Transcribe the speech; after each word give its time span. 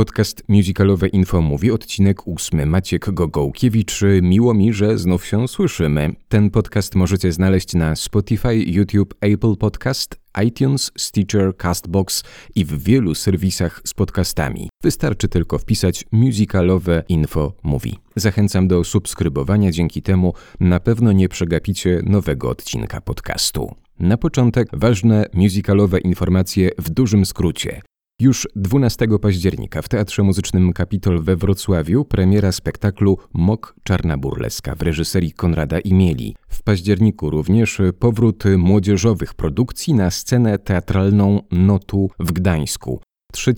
podcast 0.00 0.42
musicalowe 0.48 1.08
Info 1.08 1.42
mówi, 1.42 1.70
odcinek 1.70 2.26
ósmy. 2.26 2.66
Maciek 2.66 3.10
Gogołkiewicz. 3.10 4.00
Miło 4.22 4.54
mi, 4.54 4.72
że 4.72 4.98
znów 4.98 5.26
się 5.26 5.48
słyszymy. 5.48 6.14
Ten 6.28 6.50
podcast 6.50 6.94
możecie 6.94 7.32
znaleźć 7.32 7.74
na 7.74 7.96
Spotify, 7.96 8.56
YouTube, 8.56 9.14
Apple 9.20 9.56
Podcast, 9.56 10.20
iTunes, 10.46 10.92
Stitcher, 10.98 11.56
Castbox 11.56 12.24
i 12.54 12.64
w 12.64 12.82
wielu 12.82 13.14
serwisach 13.14 13.80
z 13.84 13.94
podcastami. 13.94 14.68
Wystarczy 14.82 15.28
tylko 15.28 15.58
wpisać 15.58 16.04
musicalowe 16.12 17.02
Info 17.08 17.52
mówi. 17.62 17.98
Zachęcam 18.16 18.68
do 18.68 18.84
subskrybowania, 18.84 19.70
dzięki 19.70 20.02
temu 20.02 20.34
na 20.60 20.80
pewno 20.80 21.12
nie 21.12 21.28
przegapicie 21.28 22.00
nowego 22.04 22.50
odcinka 22.50 23.00
podcastu. 23.00 23.74
Na 23.98 24.16
początek 24.16 24.68
ważne 24.72 25.26
musicalowe 25.32 25.98
informacje 25.98 26.70
w 26.78 26.90
dużym 26.90 27.26
skrócie. 27.26 27.82
Już 28.20 28.48
12 28.56 29.06
października 29.20 29.82
w 29.82 29.88
Teatrze 29.88 30.22
Muzycznym 30.22 30.72
Kapitol 30.72 31.22
we 31.22 31.36
Wrocławiu 31.36 32.04
premiera 32.04 32.52
spektaklu 32.52 33.18
Mok 33.32 33.74
Czarna 33.82 34.18
Burleska 34.18 34.74
w 34.74 34.82
reżyserii 34.82 35.32
Konrada 35.32 35.78
Imieli. 35.78 36.36
W 36.48 36.62
październiku 36.62 37.30
również 37.30 37.80
powrót 37.98 38.44
młodzieżowych 38.58 39.34
produkcji 39.34 39.94
na 39.94 40.10
scenę 40.10 40.58
teatralną 40.58 41.40
Notu 41.50 42.10
w 42.18 42.32
Gdańsku. 42.32 43.00
3 43.32 43.54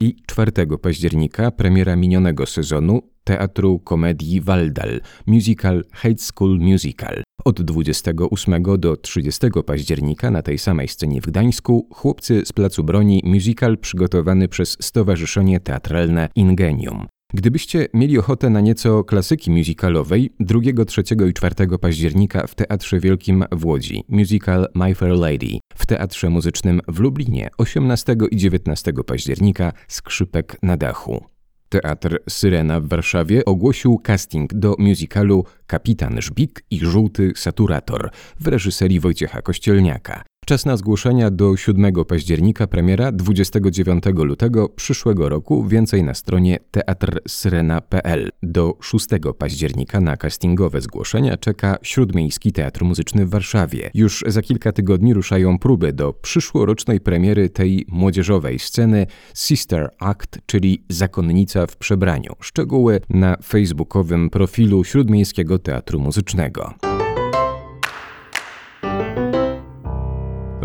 i 0.00 0.16
4 0.26 0.52
października 0.82 1.50
premiera 1.50 1.96
minionego 1.96 2.46
sezonu 2.46 3.02
Teatru 3.26 3.78
Komedii 3.78 4.40
Waldal, 4.40 5.00
musical 5.26 5.84
High 6.02 6.20
School 6.20 6.58
Musical. 6.58 7.22
Od 7.44 7.62
28 7.62 8.62
do 8.78 8.96
30 8.96 9.46
października 9.66 10.30
na 10.30 10.42
tej 10.42 10.58
samej 10.58 10.88
scenie 10.88 11.20
w 11.20 11.26
Gdańsku 11.26 11.88
Chłopcy 11.92 12.42
z 12.44 12.52
Placu 12.52 12.84
Broni 12.84 13.22
musical 13.24 13.78
przygotowany 13.78 14.48
przez 14.48 14.76
Stowarzyszenie 14.80 15.60
Teatralne 15.60 16.28
Ingenium. 16.34 17.06
Gdybyście 17.34 17.88
mieli 17.94 18.18
ochotę 18.18 18.50
na 18.50 18.60
nieco 18.60 19.04
klasyki 19.04 19.50
musicalowej, 19.50 20.30
2, 20.40 20.60
3 20.86 21.02
i 21.28 21.32
4 21.32 21.78
października 21.80 22.46
w 22.46 22.54
Teatrze 22.54 23.00
Wielkim 23.00 23.44
w 23.52 23.66
Łodzi 23.66 24.04
musical 24.08 24.66
My 24.74 24.94
Fair 24.94 25.18
Lady, 25.18 25.58
w 25.74 25.86
Teatrze 25.86 26.30
Muzycznym 26.30 26.80
w 26.88 27.00
Lublinie 27.00 27.48
18 27.58 28.16
i 28.30 28.36
19 28.36 28.92
października 29.06 29.72
Skrzypek 29.88 30.56
na 30.62 30.76
dachu. 30.76 31.35
Teatr 31.68 32.18
Syrena 32.28 32.80
w 32.80 32.88
Warszawie 32.88 33.44
ogłosił 33.44 33.98
casting 33.98 34.54
do 34.54 34.74
musicalu 34.78 35.44
Kapitan 35.66 36.22
Żbik 36.22 36.64
i 36.70 36.78
Żółty 36.78 37.32
Saturator 37.36 38.10
w 38.40 38.46
reżyserii 38.46 39.00
Wojciecha 39.00 39.42
Kościelniaka. 39.42 40.24
Czas 40.48 40.66
na 40.66 40.76
zgłoszenia 40.76 41.30
do 41.30 41.56
7 41.56 42.04
października, 42.04 42.66
premiera 42.66 43.12
29 43.12 44.04
lutego 44.14 44.68
przyszłego 44.68 45.28
roku. 45.28 45.64
Więcej 45.64 46.02
na 46.02 46.14
stronie 46.14 46.58
teatrsyrena.pl. 46.70 48.30
Do 48.42 48.78
6 48.80 49.06
października 49.38 50.00
na 50.00 50.16
castingowe 50.16 50.80
zgłoszenia 50.80 51.36
czeka 51.36 51.78
Śródmiejski 51.82 52.52
Teatr 52.52 52.84
Muzyczny 52.84 53.26
w 53.26 53.30
Warszawie. 53.30 53.90
Już 53.94 54.24
za 54.26 54.42
kilka 54.42 54.72
tygodni 54.72 55.14
ruszają 55.14 55.58
próby 55.58 55.92
do 55.92 56.12
przyszłorocznej 56.12 57.00
premiery 57.00 57.48
tej 57.48 57.86
młodzieżowej 57.88 58.58
sceny 58.58 59.06
Sister 59.34 59.90
Act, 59.98 60.38
czyli 60.46 60.84
Zakonnica 60.88 61.66
w 61.66 61.76
przebraniu. 61.76 62.32
Szczegóły 62.40 63.00
na 63.10 63.36
facebookowym 63.44 64.30
profilu 64.30 64.84
Śródmiejskiego 64.84 65.58
Teatru 65.58 66.00
Muzycznego. 66.00 66.74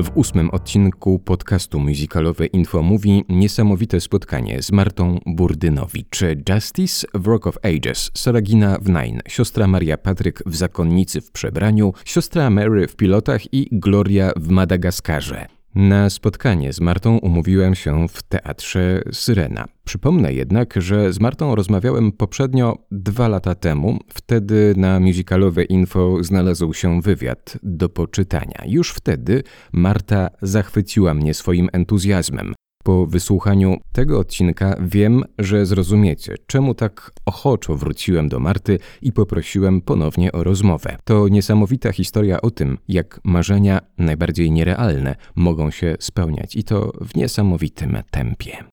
W 0.03 0.11
ósmym 0.15 0.49
odcinku 0.49 1.19
podcastu 1.19 1.79
musicalowe 1.79 2.45
Info 2.45 2.81
mówi 2.81 3.23
niesamowite 3.29 4.01
spotkanie 4.01 4.61
z 4.61 4.71
Martą 4.71 5.19
Burdynowicz. 5.25 6.21
Justice 6.49 7.07
w 7.13 7.27
Rock 7.27 7.47
of 7.47 7.57
Ages, 7.63 8.11
Saragina 8.13 8.77
w 8.81 8.89
Nine, 8.89 9.21
siostra 9.27 9.67
Maria 9.67 9.97
Patryk 9.97 10.43
w 10.45 10.55
Zakonnicy 10.55 11.21
w 11.21 11.31
przebraniu, 11.31 11.93
siostra 12.05 12.49
Mary 12.49 12.87
w 12.87 12.95
Pilotach 12.95 13.53
i 13.53 13.67
Gloria 13.71 14.31
w 14.35 14.49
Madagaskarze. 14.49 15.60
Na 15.75 16.09
spotkanie 16.09 16.73
z 16.73 16.81
Martą 16.81 17.17
umówiłem 17.17 17.75
się 17.75 18.07
w 18.07 18.23
teatrze 18.23 19.01
Syrena. 19.11 19.65
Przypomnę 19.83 20.33
jednak, 20.33 20.73
że 20.77 21.13
z 21.13 21.19
Martą 21.19 21.55
rozmawiałem 21.55 22.11
poprzednio 22.11 22.77
dwa 22.91 23.27
lata 23.27 23.55
temu. 23.55 23.99
Wtedy 24.07 24.73
na 24.77 24.99
musicalowe 24.99 25.63
info 25.63 26.23
znalazł 26.23 26.73
się 26.73 27.01
wywiad 27.01 27.57
do 27.63 27.89
poczytania. 27.89 28.63
Już 28.65 28.91
wtedy 28.91 29.43
Marta 29.71 30.29
zachwyciła 30.41 31.13
mnie 31.13 31.33
swoim 31.33 31.69
entuzjazmem. 31.73 32.53
Po 32.83 33.05
wysłuchaniu 33.05 33.77
tego 33.91 34.19
odcinka 34.19 34.75
wiem, 34.81 35.23
że 35.39 35.65
zrozumiecie, 35.65 36.35
czemu 36.47 36.75
tak 36.75 37.11
ochoczo 37.25 37.75
wróciłem 37.75 38.29
do 38.29 38.39
Marty 38.39 38.79
i 39.01 39.11
poprosiłem 39.11 39.81
ponownie 39.81 40.31
o 40.31 40.43
rozmowę. 40.43 40.97
To 41.03 41.27
niesamowita 41.27 41.91
historia 41.91 42.41
o 42.41 42.51
tym, 42.51 42.77
jak 42.87 43.19
marzenia, 43.23 43.79
najbardziej 43.97 44.51
nierealne, 44.51 45.15
mogą 45.35 45.71
się 45.71 45.95
spełniać 45.99 46.55
i 46.55 46.63
to 46.63 46.91
w 47.01 47.15
niesamowitym 47.15 47.97
tempie. 48.11 48.63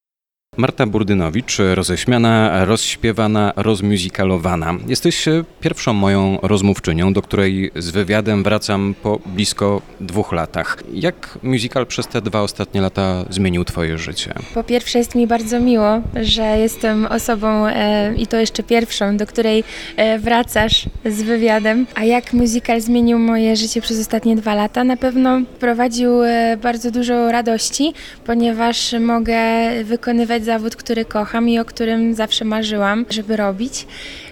Marta 0.59 0.87
Burdynowicz, 0.87 1.59
roześmiana, 1.75 2.65
rozśpiewana, 2.65 3.53
rozmuzykalowana. 3.57 4.75
Jesteś 4.89 5.29
e, 5.29 5.45
pierwszą 5.61 5.93
moją 5.93 6.39
rozmówczynią, 6.43 7.13
do 7.13 7.23
której 7.23 7.71
z 7.77 7.91
wywiadem 7.91 8.43
wracam 8.43 8.95
po 9.03 9.19
blisko 9.27 9.83
dwóch 10.01 10.33
latach. 10.33 10.77
Jak 10.93 11.39
musical 11.43 11.87
przez 11.87 12.07
te 12.07 12.23
dwa 12.23 12.43
ostatnie 12.43 12.81
lata 12.81 13.25
zmienił 13.31 13.65
Twoje 13.65 13.99
życie? 13.99 14.35
Po 14.55 14.65
pierwsze 14.65 14.99
jest 14.99 15.15
mi 15.15 15.27
bardzo 15.27 15.61
miło, 15.61 16.01
że 16.23 16.43
jestem 16.43 17.07
osobą 17.07 17.67
e, 17.67 18.15
i 18.17 18.27
to 18.27 18.37
jeszcze 18.37 18.63
pierwszą, 18.63 19.17
do 19.17 19.27
której 19.27 19.65
e, 19.97 20.19
wracasz 20.19 20.87
z 21.05 21.23
wywiadem. 21.23 21.87
A 21.95 22.05
jak 22.05 22.33
musical 22.33 22.81
zmienił 22.81 23.19
moje 23.19 23.57
życie 23.57 23.81
przez 23.81 24.01
ostatnie 24.01 24.37
dwa 24.37 24.55
lata? 24.55 24.85
Na 24.85 24.97
pewno 24.97 25.41
wprowadził 25.57 26.23
e, 26.23 26.57
bardzo 26.63 26.91
dużo 26.91 27.33
radości, 27.33 27.93
ponieważ 28.27 28.95
mogę 29.01 29.39
wykonywać 29.85 30.48
zawód, 30.49 30.77
który 30.77 31.05
kocham 31.05 31.49
i 31.49 31.59
o 31.59 31.65
którym 31.65 32.15
zawsze 32.15 32.45
marzyłam, 32.45 33.05
żeby 33.11 33.37
robić. 33.37 33.87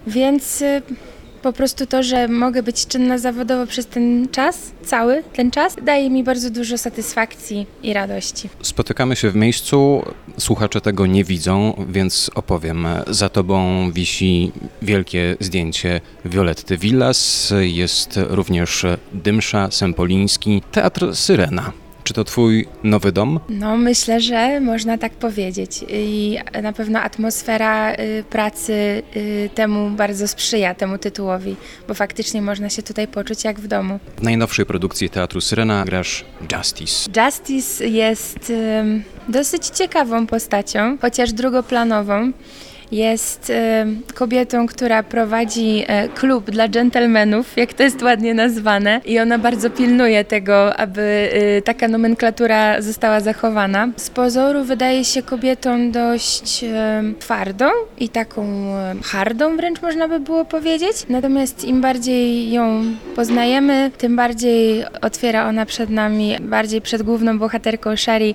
Więc 0.06 0.62
y, 0.62 0.82
po 1.42 1.52
prostu 1.52 1.86
to, 1.86 2.02
że 2.02 2.28
mogę 2.28 2.62
być 2.62 2.86
czynna 2.86 3.18
zawodowo 3.18 3.66
przez 3.66 3.86
ten 3.86 4.28
czas, 4.32 4.72
cały 4.84 5.22
ten 5.32 5.50
czas, 5.50 5.76
daje 5.82 6.10
mi 6.10 6.24
bardzo 6.24 6.50
dużo 6.50 6.78
satysfakcji 6.78 7.66
i 7.82 7.92
radości. 7.92 8.48
Spotykamy 8.62 9.16
się 9.16 9.30
w 9.30 9.36
miejscu, 9.36 10.02
słuchacze 10.38 10.80
tego 10.80 11.06
nie 11.06 11.24
widzą, 11.24 11.84
więc 11.88 12.30
opowiem. 12.34 12.86
Za 13.06 13.28
tobą 13.28 13.90
wisi 13.90 14.52
wielkie 14.82 15.36
zdjęcie 15.40 16.00
Violetty 16.24 16.78
Villas, 16.78 17.52
jest 17.60 18.18
również 18.28 18.86
Dymsza 19.12 19.70
Sempoliński, 19.70 20.62
Teatr 20.72 21.16
Syrena. 21.16 21.85
Czy 22.06 22.14
to 22.14 22.24
twój 22.24 22.68
nowy 22.82 23.12
dom? 23.12 23.40
No, 23.48 23.76
myślę, 23.76 24.20
że 24.20 24.60
można 24.60 24.98
tak 24.98 25.12
powiedzieć. 25.12 25.84
I 25.88 26.38
na 26.62 26.72
pewno 26.72 27.00
atmosfera 27.00 27.94
y, 27.94 28.24
pracy 28.30 29.02
y, 29.16 29.50
temu 29.54 29.90
bardzo 29.90 30.28
sprzyja, 30.28 30.74
temu 30.74 30.98
tytułowi, 30.98 31.56
bo 31.88 31.94
faktycznie 31.94 32.42
można 32.42 32.70
się 32.70 32.82
tutaj 32.82 33.08
poczuć 33.08 33.44
jak 33.44 33.60
w 33.60 33.66
domu. 33.66 33.98
W 34.16 34.22
najnowszej 34.22 34.66
produkcji 34.66 35.10
Teatru 35.10 35.40
Syrena 35.40 35.84
grasz 35.84 36.24
Justice. 36.56 37.10
Justice 37.24 37.86
jest 37.86 38.52
dosyć 39.28 39.66
ciekawą 39.66 40.26
postacią, 40.26 40.98
chociaż 41.00 41.32
drugoplanową. 41.32 42.32
Jest 42.92 43.50
e, 43.50 43.86
kobietą, 44.14 44.66
która 44.66 45.02
prowadzi 45.02 45.84
e, 45.86 46.08
klub 46.08 46.50
dla 46.50 46.68
dżentelmenów, 46.68 47.56
jak 47.56 47.72
to 47.72 47.82
jest 47.82 48.02
ładnie 48.02 48.34
nazwane, 48.34 49.00
i 49.04 49.18
ona 49.18 49.38
bardzo 49.38 49.70
pilnuje 49.70 50.24
tego, 50.24 50.76
aby 50.76 51.30
e, 51.32 51.62
taka 51.62 51.88
nomenklatura 51.88 52.82
została 52.82 53.20
zachowana. 53.20 53.88
Z 53.96 54.10
pozoru 54.10 54.64
wydaje 54.64 55.04
się 55.04 55.22
kobietą 55.22 55.90
dość 55.90 56.64
twardą 57.18 57.64
i 57.98 58.08
taką 58.08 58.46
hardą 59.04 59.56
wręcz 59.56 59.82
można 59.82 60.08
by 60.08 60.20
było 60.20 60.44
powiedzieć. 60.44 60.96
Natomiast 61.08 61.64
im 61.64 61.80
bardziej 61.80 62.52
ją 62.52 62.82
poznajemy, 63.16 63.90
tym 63.98 64.16
bardziej 64.16 64.84
otwiera 65.02 65.48
ona 65.48 65.66
przed 65.66 65.90
nami, 65.90 66.36
bardziej 66.40 66.80
przed 66.80 67.02
główną 67.02 67.38
bohaterką 67.38 67.96
Shari 67.96 68.34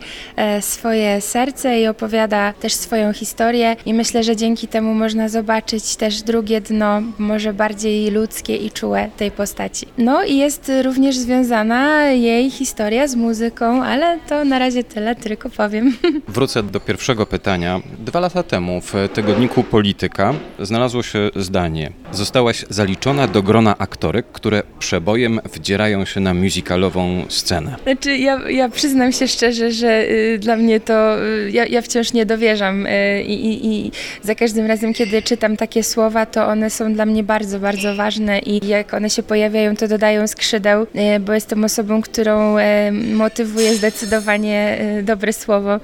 swoje 0.60 1.22
serce 1.22 1.82
i 1.82 1.88
opowiada 1.88 2.54
też 2.54 2.74
swoją 2.74 3.14
historię 3.14 3.76
i 3.86 3.94
myślę, 3.94 4.24
że 4.24 4.36
dzięki 4.42 4.68
temu 4.68 4.94
można 4.94 5.30
zobaczyć 5.30 5.96
też 5.96 6.22
drugie 6.22 6.62
dno, 6.62 7.02
może 7.18 7.54
bardziej 7.54 8.12
ludzkie 8.12 8.56
i 8.56 8.72
czułe 8.72 9.10
tej 9.18 9.32
postaci. 9.32 9.88
No 9.98 10.24
i 10.24 10.38
jest 10.38 10.72
również 10.84 11.18
związana 11.18 12.04
jej 12.06 12.52
historia 12.52 13.08
z 13.08 13.16
muzyką, 13.16 13.84
ale 13.84 14.20
to 14.30 14.46
na 14.46 14.60
razie 14.60 14.84
tyle, 14.84 15.16
tylko 15.16 15.50
powiem. 15.50 15.98
Wrócę 16.28 16.64
do 16.64 16.80
pierwszego 16.80 17.26
pytania. 17.26 17.82
Dwa 18.00 18.20
lata 18.20 18.44
temu 18.44 18.82
w 18.82 18.94
tygodniku 19.14 19.64
Polityka 19.64 20.34
znalazło 20.60 21.04
się 21.04 21.30
zdanie: 21.36 21.92
Zostałaś 22.12 22.66
zaliczona 22.70 23.28
do 23.28 23.44
grona 23.44 23.78
aktorek, 23.78 24.26
które 24.32 24.64
przebojem 24.80 25.40
wdzierają 25.54 26.06
się 26.06 26.20
na 26.20 26.34
musicalową 26.34 27.26
scenę. 27.30 27.76
Znaczy, 27.84 28.18
ja, 28.18 28.50
ja 28.50 28.70
przyznam 28.70 29.12
się 29.12 29.28
szczerze, 29.28 29.72
że 29.72 30.10
y, 30.10 30.40
dla 30.40 30.56
mnie 30.56 30.80
to 30.80 31.26
y, 31.26 31.52
ja, 31.52 31.66
ja, 31.66 31.82
wciąż 31.82 32.14
nie 32.14 32.26
dowierzam 32.26 32.86
y, 32.86 33.24
i, 33.24 33.68
i, 33.68 33.92
za 34.32 34.36
każdym 34.36 34.66
razem, 34.66 34.94
kiedy 34.94 35.22
czytam 35.22 35.58
takie 35.58 35.84
słowa, 35.84 36.26
to 36.26 36.48
one 36.48 36.70
są 36.70 36.94
dla 36.94 37.06
mnie 37.06 37.24
bardzo, 37.24 37.60
bardzo 37.60 37.96
ważne 37.96 38.40
i 38.40 38.68
jak 38.68 38.94
one 38.94 39.10
się 39.10 39.24
pojawiają, 39.24 39.76
to 39.76 39.88
dodają 39.88 40.28
skrzydeł, 40.28 40.84
y, 40.84 41.20
bo 41.20 41.34
jestem 41.34 41.64
osobą, 41.64 42.02
którą 42.02 42.58
y, 42.58 42.62
motywuje 42.92 43.76
zdecydowanie 43.76 44.80
y, 45.00 45.04
dobre 45.04 45.34
słowo. 45.34 45.80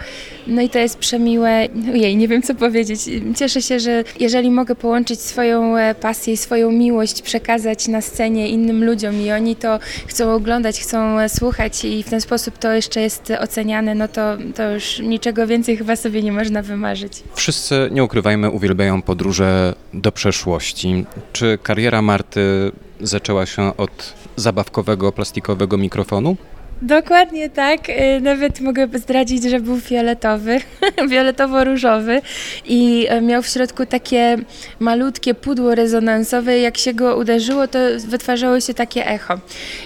No 0.47 0.61
i 0.61 0.69
to 0.69 0.79
jest 0.79 0.97
przemiłe. 0.97 1.67
Ojej, 1.93 2.17
nie 2.17 2.27
wiem 2.27 2.41
co 2.41 2.55
powiedzieć. 2.55 2.99
Cieszę 3.35 3.61
się, 3.61 3.79
że 3.79 4.03
jeżeli 4.19 4.51
mogę 4.51 4.75
połączyć 4.75 5.21
swoją 5.21 5.77
e, 5.77 5.95
pasję 5.95 6.33
i 6.33 6.37
swoją 6.37 6.71
miłość, 6.71 7.21
przekazać 7.21 7.87
na 7.87 8.01
scenie 8.01 8.49
innym 8.49 8.83
ludziom 8.83 9.21
i 9.21 9.31
oni 9.31 9.55
to 9.55 9.79
chcą 10.07 10.33
oglądać, 10.33 10.79
chcą 10.79 11.19
e, 11.19 11.29
słuchać 11.29 11.85
i 11.85 12.03
w 12.03 12.09
ten 12.09 12.21
sposób 12.21 12.57
to 12.57 12.71
jeszcze 12.71 13.01
jest 13.01 13.33
oceniane, 13.41 13.95
no 13.95 14.07
to, 14.07 14.37
to 14.55 14.71
już 14.71 14.99
niczego 14.99 15.47
więcej 15.47 15.77
chyba 15.77 15.95
sobie 15.95 16.23
nie 16.23 16.31
można 16.31 16.61
wymarzyć. 16.61 17.13
Wszyscy, 17.35 17.89
nie 17.91 18.03
ukrywajmy, 18.03 18.36
uwielbiają 18.45 19.01
podróże 19.01 19.75
do 19.93 20.11
przeszłości. 20.11 21.05
Czy 21.33 21.57
kariera 21.63 22.01
Marty 22.01 22.71
zaczęła 23.01 23.45
się 23.45 23.77
od 23.77 24.13
zabawkowego 24.35 25.11
plastikowego 25.11 25.77
mikrofonu? 25.77 26.37
Dokładnie 26.81 27.49
tak. 27.49 27.89
Y, 27.89 28.21
nawet 28.21 28.61
mogę 28.61 28.87
zdradzić, 28.93 29.43
że 29.43 29.59
był 29.59 29.79
fioletowy, 29.79 30.59
fioletowo-różowy 31.09 32.21
i 32.65 33.05
e, 33.09 33.21
miał 33.21 33.41
w 33.41 33.47
środku 33.47 33.85
takie 33.85 34.37
malutkie 34.79 35.33
pudło 35.33 35.75
rezonansowe. 35.75 36.59
Jak 36.59 36.77
się 36.77 36.93
go 36.93 37.17
uderzyło, 37.17 37.67
to 37.67 37.79
wytwarzało 38.07 38.59
się 38.59 38.73
takie 38.73 39.07
echo. 39.07 39.39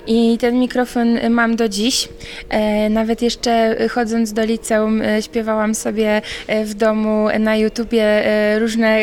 I 0.07 0.37
ten 0.37 0.59
mikrofon 0.59 1.29
mam 1.29 1.55
do 1.55 1.69
dziś. 1.69 2.09
E, 2.49 2.89
nawet 2.89 3.21
jeszcze 3.21 3.75
chodząc 3.89 4.33
do 4.33 4.45
liceum 4.45 5.01
e, 5.01 5.21
śpiewałam 5.21 5.75
sobie 5.75 6.21
w 6.65 6.73
domu 6.73 7.27
na 7.39 7.55
YouTubie 7.55 8.23
różne 8.59 8.99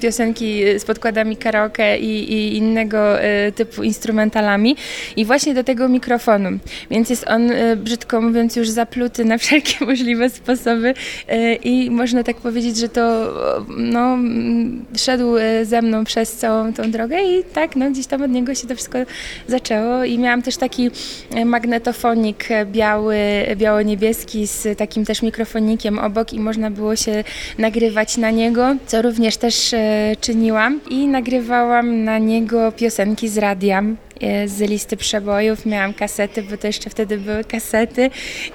piosenki 0.00 0.62
z 0.78 0.84
podkładami 0.84 1.36
karaoke 1.36 1.98
i, 1.98 2.32
i 2.32 2.56
innego 2.56 2.98
typu 3.54 3.82
instrumentalami. 3.82 4.76
I 5.16 5.24
właśnie 5.24 5.54
do 5.54 5.64
tego 5.64 5.88
mikrofonu. 5.88 6.58
Więc 6.98 7.10
jest 7.10 7.28
on, 7.28 7.50
e, 7.50 7.76
brzydko 7.76 8.20
mówiąc, 8.20 8.56
już 8.56 8.68
zapluty 8.68 9.24
na 9.24 9.38
wszelkie 9.42 9.84
możliwe 9.84 10.30
sposoby. 10.30 10.94
E, 11.28 11.54
i 11.54 11.90
można 11.90 12.24
tak 12.24 12.36
powiedzieć, 12.36 12.76
że 12.76 12.88
to 12.88 13.34
no, 13.76 14.18
szedł 14.96 15.36
e, 15.36 15.64
ze 15.64 15.82
mną 15.82 16.04
przez 16.04 16.32
całą 16.32 16.72
tą 16.72 16.90
drogę 16.90 17.22
i 17.22 17.44
tak, 17.44 17.76
no, 17.76 17.90
gdzieś 17.90 18.06
tam 18.06 18.22
od 18.22 18.30
niego 18.30 18.54
się 18.54 18.66
to 18.66 18.74
wszystko 18.74 18.98
zaczęło. 19.48 20.04
I 20.04 20.18
miałam 20.18 20.42
też 20.42 20.56
taki 20.56 20.90
magnetofonik 21.44 22.48
biały, 22.64 23.16
biało-niebieski 23.56 24.46
z 24.46 24.78
takim 24.78 25.04
też 25.04 25.22
mikrofonikiem 25.22 25.98
obok 25.98 26.32
i 26.32 26.40
można 26.40 26.70
było 26.70 26.96
się 26.96 27.24
nagrywać 27.58 28.16
na 28.16 28.30
niego, 28.30 28.76
co 28.86 29.02
również 29.02 29.36
też 29.36 29.74
czyniłam. 30.20 30.80
I 30.90 31.06
nagrywałam 31.06 32.04
na 32.04 32.18
niego 32.18 32.72
piosenki 32.72 33.28
z 33.28 33.38
radia. 33.38 33.82
E, 33.82 34.07
z 34.46 34.60
listy 34.60 34.96
przebojów, 34.96 35.66
miałam 35.66 35.94
kasety, 35.94 36.42
bo 36.42 36.56
to 36.56 36.66
jeszcze 36.66 36.90
wtedy 36.90 37.18
były 37.18 37.44
kasety 37.44 38.10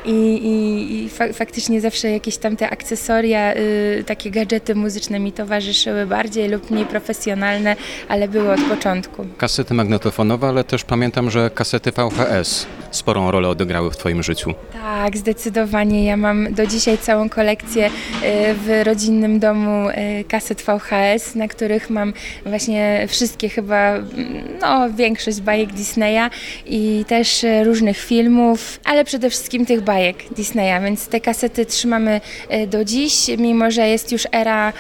i, 0.06 0.12
i, 0.12 1.04
i 1.04 1.10
fa 1.10 1.34
faktycznie 1.34 1.82
zawsze 1.82 2.12
jakieś 2.12 2.38
tam 2.38 2.56
te 2.56 2.70
akcesoria, 2.70 3.54
y, 3.56 4.04
takie 4.08 4.32
gadżety 4.32 4.76
muzyczne 4.76 5.20
mi 5.20 5.32
towarzyszyły 5.32 6.06
bardziej 6.06 6.50
lub 6.50 6.72
mniej 6.72 6.86
profesjonalne, 6.86 7.76
ale 8.10 8.28
były 8.28 8.52
od 8.52 8.62
początku. 8.62 9.26
Kasety 9.38 9.74
magnetofonowe, 9.74 10.48
ale 10.48 10.64
też 10.64 10.84
pamiętam, 10.84 11.32
że 11.32 11.50
kasety 11.50 11.92
VHS 11.92 12.68
sporą 12.92 13.32
rolę 13.32 13.50
odegrały 13.50 13.92
w 13.92 13.98
Twoim 13.98 14.24
życiu. 14.24 14.54
Tak, 14.74 15.18
zdecydowanie. 15.18 16.06
Ja 16.06 16.18
mam 16.18 16.54
do 16.54 16.68
dzisiaj 16.68 16.98
całą 16.98 17.30
kolekcję 17.30 17.86
y, 17.88 17.90
w 18.54 18.82
rodzinnym 18.84 19.40
domu 19.40 19.90
y, 19.90 20.24
kaset 20.24 20.62
VHS, 20.62 21.36
na 21.36 21.48
których 21.48 21.90
mam 21.90 22.14
właśnie 22.46 23.06
wszystkie 23.08 23.50
chyba, 23.50 23.94
no 24.62 24.90
większość 24.92 25.42
bajek 25.42 25.53
Disneya 25.74 26.30
i 26.66 27.06
też 27.08 27.44
y, 27.44 27.64
różnych 27.64 27.98
filmów, 27.98 28.80
ale 28.84 29.06
przede 29.06 29.30
wszystkim 29.30 29.66
tych 29.66 29.82
bajek 29.82 30.18
Disneya, 30.36 30.84
więc 30.84 31.08
te 31.08 31.20
kasety 31.20 31.66
trzymamy 31.66 32.22
do 32.68 32.86
dziś, 32.86 33.28
mimo 33.38 33.72
że 33.72 33.88
jest 33.88 34.12
już 34.12 34.28
era 34.32 34.74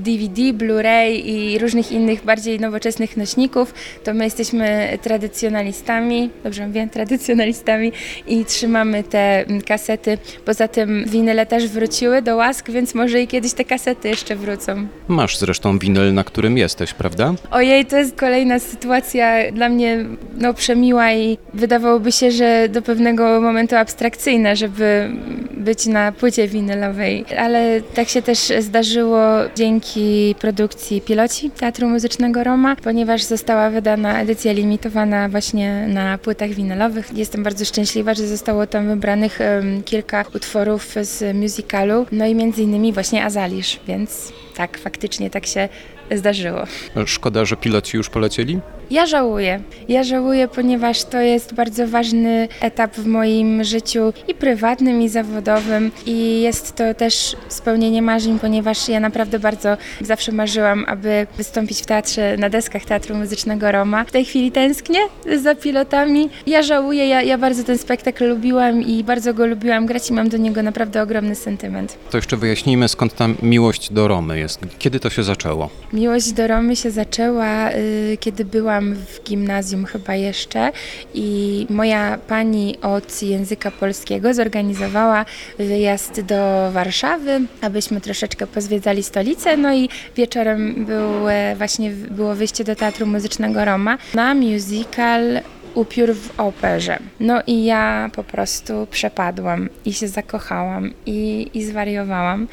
DVD, 0.00 0.42
Blu-ray 0.42 1.22
i 1.24 1.58
różnych 1.58 1.92
innych 1.92 2.24
bardziej 2.24 2.60
nowoczesnych 2.60 3.16
nośników, 3.16 3.74
to 4.04 4.14
my 4.14 4.24
jesteśmy 4.24 4.98
tradycjonalistami, 5.02 6.30
dobrze 6.44 6.66
mówię, 6.66 6.88
tradycjonalistami 6.92 7.92
i 8.26 8.44
trzymamy 8.44 9.04
te 9.04 9.44
kasety. 9.66 10.18
Poza 10.44 10.68
tym 10.68 11.04
winyle 11.08 11.46
też 11.46 11.68
wróciły 11.68 12.22
do 12.22 12.36
łask, 12.36 12.70
więc 12.70 12.94
może 12.94 13.22
i 13.22 13.26
kiedyś 13.26 13.52
te 13.52 13.64
kasety 13.64 14.08
jeszcze 14.08 14.36
wrócą. 14.36 14.86
Masz 15.08 15.38
zresztą 15.38 15.78
winyl, 15.78 16.14
na 16.14 16.24
którym 16.24 16.58
jesteś, 16.58 16.94
prawda? 16.94 17.34
Ojej, 17.50 17.86
to 17.86 17.96
jest 17.96 18.16
kolejna 18.16 18.58
sytuacja 18.58 19.52
dla 19.52 19.68
mnie 19.68 19.99
no, 20.38 20.54
przemiła 20.54 21.12
i 21.12 21.38
wydawałoby 21.54 22.12
się, 22.12 22.30
że 22.30 22.68
do 22.68 22.82
pewnego 22.82 23.40
momentu 23.40 23.76
abstrakcyjna, 23.76 24.54
żeby 24.54 25.10
być 25.56 25.86
na 25.86 26.12
płycie 26.12 26.48
winylowej, 26.48 27.24
ale 27.38 27.80
tak 27.94 28.08
się 28.08 28.22
też 28.22 28.52
zdarzyło 28.60 29.20
dzięki 29.56 30.34
produkcji 30.40 31.00
Piloci 31.00 31.50
Teatru 31.50 31.88
Muzycznego 31.88 32.44
Roma, 32.44 32.76
ponieważ 32.76 33.22
została 33.22 33.70
wydana 33.70 34.20
edycja 34.20 34.52
limitowana 34.52 35.28
właśnie 35.28 35.86
na 35.88 36.18
płytach 36.18 36.50
winylowych. 36.50 37.12
Jest 37.16 37.30
Jestem 37.30 37.44
bardzo 37.44 37.64
szczęśliwa, 37.64 38.14
że 38.14 38.26
zostało 38.26 38.66
tam 38.66 38.88
wybranych 38.88 39.38
um, 39.40 39.82
kilka 39.82 40.24
utworów 40.34 40.94
z 41.02 41.36
musicalu, 41.36 42.06
no 42.12 42.26
i 42.26 42.34
między 42.34 42.62
innymi 42.62 42.92
właśnie 42.92 43.24
Azalisz, 43.24 43.80
więc 43.88 44.32
tak, 44.56 44.78
faktycznie 44.78 45.30
tak 45.30 45.46
się 45.46 45.68
zdarzyło. 46.10 46.64
Szkoda, 47.06 47.44
że 47.44 47.56
piloci 47.56 47.96
już 47.96 48.10
polecieli? 48.10 48.60
Ja 48.90 49.06
żałuję. 49.06 49.60
Ja 49.90 50.04
żałuję, 50.04 50.48
ponieważ 50.48 51.04
to 51.04 51.20
jest 51.20 51.54
bardzo 51.54 51.86
ważny 51.86 52.48
etap 52.60 52.96
w 52.96 53.06
moim 53.06 53.64
życiu 53.64 54.12
i 54.28 54.34
prywatnym, 54.34 55.02
i 55.02 55.08
zawodowym. 55.08 55.90
I 56.06 56.40
jest 56.40 56.76
to 56.76 56.94
też 56.94 57.36
spełnienie 57.48 58.02
marzeń, 58.02 58.38
ponieważ 58.38 58.88
ja 58.88 59.00
naprawdę 59.00 59.38
bardzo 59.38 59.76
zawsze 60.00 60.32
marzyłam, 60.32 60.84
aby 60.88 61.26
wystąpić 61.36 61.82
w 61.82 61.86
teatrze, 61.86 62.36
na 62.36 62.50
deskach 62.50 62.84
Teatru 62.84 63.14
Muzycznego 63.14 63.72
Roma. 63.72 64.04
W 64.04 64.12
tej 64.12 64.24
chwili 64.24 64.52
tęsknię 64.52 64.98
za 65.36 65.54
pilotami. 65.54 66.28
Ja 66.46 66.62
żałuję, 66.62 67.08
ja, 67.08 67.22
ja 67.22 67.38
bardzo 67.38 67.64
ten 67.64 67.78
spektakl 67.78 68.28
lubiłam 68.28 68.82
i 68.82 69.04
bardzo 69.04 69.34
go 69.34 69.46
lubiłam 69.46 69.86
grać 69.86 70.10
i 70.10 70.12
mam 70.12 70.28
do 70.28 70.36
niego 70.36 70.62
naprawdę 70.62 71.02
ogromny 71.02 71.34
sentyment. 71.34 71.98
To 72.10 72.18
jeszcze 72.18 72.36
wyjaśnijmy, 72.36 72.88
skąd 72.88 73.14
ta 73.14 73.28
miłość 73.42 73.92
do 73.92 74.08
Romy 74.08 74.38
jest. 74.38 74.60
Kiedy 74.78 75.00
to 75.00 75.10
się 75.10 75.22
zaczęło? 75.22 75.70
Miłość 75.92 76.32
do 76.32 76.46
Romy 76.46 76.76
się 76.76 76.90
zaczęła, 76.90 77.70
y, 77.72 78.16
kiedy 78.20 78.44
byłam 78.44 78.94
w 78.94 79.24
gimnazjum 79.24 79.79
chyba 79.84 80.14
jeszcze. 80.14 80.72
I 81.14 81.66
moja 81.70 82.18
pani 82.28 82.80
od 82.82 83.22
języka 83.22 83.70
polskiego 83.70 84.34
zorganizowała 84.34 85.24
wyjazd 85.58 86.20
do 86.20 86.70
Warszawy, 86.72 87.40
abyśmy 87.60 88.00
troszeczkę 88.00 88.46
pozwiedzali 88.46 89.02
stolicę, 89.02 89.56
no 89.56 89.74
i 89.74 89.88
wieczorem 90.16 90.84
był, 90.84 91.28
e, 91.28 91.56
właśnie 91.56 91.90
było 91.90 92.34
wyjście 92.34 92.64
do 92.64 92.76
Teatru 92.76 93.06
Muzycznego 93.06 93.64
Roma 93.64 93.98
na 94.14 94.34
musical 94.34 95.40
upiór 95.74 96.14
w 96.14 96.40
operze. 96.40 96.98
No 97.20 97.42
i 97.46 97.64
ja 97.64 98.10
po 98.14 98.24
prostu 98.24 98.86
przepadłam 98.90 99.68
i 99.84 99.92
się 99.92 100.08
zakochałam 100.08 100.90
i, 101.06 101.50
i 101.54 101.64
zwariowałam. 101.64 102.48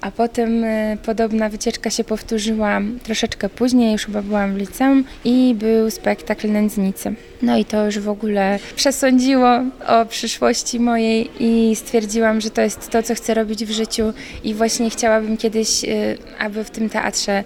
A 0.00 0.10
potem 0.10 0.64
y, 0.64 0.98
podobna 1.04 1.48
wycieczka 1.48 1.90
się 1.90 2.04
powtórzyła 2.04 2.80
troszeczkę 3.02 3.48
później, 3.48 3.92
już 3.92 4.06
chyba 4.06 4.22
byłam 4.22 4.54
w 4.54 4.56
liceum 4.56 5.04
i 5.24 5.54
był 5.58 5.90
spektakl 5.90 6.52
Nędznicy. 6.52 7.14
No 7.42 7.58
i 7.58 7.64
to 7.64 7.86
już 7.86 7.98
w 7.98 8.08
ogóle 8.08 8.58
przesądziło 8.76 9.48
o 9.88 10.06
przyszłości 10.06 10.80
mojej 10.80 11.30
i 11.40 11.76
stwierdziłam, 11.76 12.40
że 12.40 12.50
to 12.50 12.60
jest 12.60 12.90
to, 12.90 13.02
co 13.02 13.14
chcę 13.14 13.34
robić 13.34 13.64
w 13.64 13.70
życiu 13.70 14.12
i 14.44 14.54
właśnie 14.54 14.90
chciałabym 14.90 15.36
kiedyś, 15.36 15.84
y, 15.84 16.18
aby 16.38 16.64
w 16.64 16.70
tym 16.70 16.88
teatrze 16.88 17.44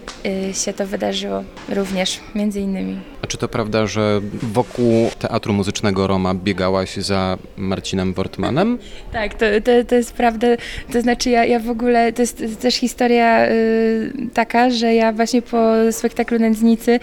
y, 0.51 0.55
się 0.55 0.73
to 0.73 0.87
wydarzyło 0.87 1.45
również, 1.69 2.21
między 2.35 2.61
innymi. 2.61 3.01
A 3.23 3.27
czy 3.27 3.39
to 3.39 3.49
prawda, 3.49 3.87
że 3.87 4.21
wokół 4.43 5.11
Teatru 5.19 5.53
Muzycznego 5.53 6.07
Roma 6.07 6.35
biegałaś 6.35 6.97
za 6.97 7.39
Marcinem 7.57 8.15
Wortmanem? 8.15 8.79
Tak, 9.13 9.35
to, 9.35 9.47
to, 9.65 9.85
to 9.89 9.95
jest 9.95 10.13
prawda. 10.13 10.47
To 10.93 11.01
znaczy 11.01 11.31
ja, 11.31 11.45
ja 11.45 11.61
w 11.61 11.71
ogóle, 11.71 12.13
to 12.13 12.23
jest 12.23 12.45
też 12.61 12.75
historia 12.75 13.49
y, 13.49 14.13
taka, 14.35 14.71
że 14.71 14.95
ja 14.95 15.13
właśnie 15.13 15.43
po 15.43 15.73
spektaklu 15.91 16.39
Nędznicy 16.39 17.01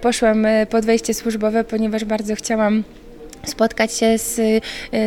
poszłam 0.00 0.46
pod 0.70 0.84
wejście 0.84 1.14
służbowe, 1.14 1.64
ponieważ 1.64 2.04
bardzo 2.04 2.15
chciałam 2.34 2.82
spotkać 3.44 3.92
się 3.92 4.18
z, 4.18 4.40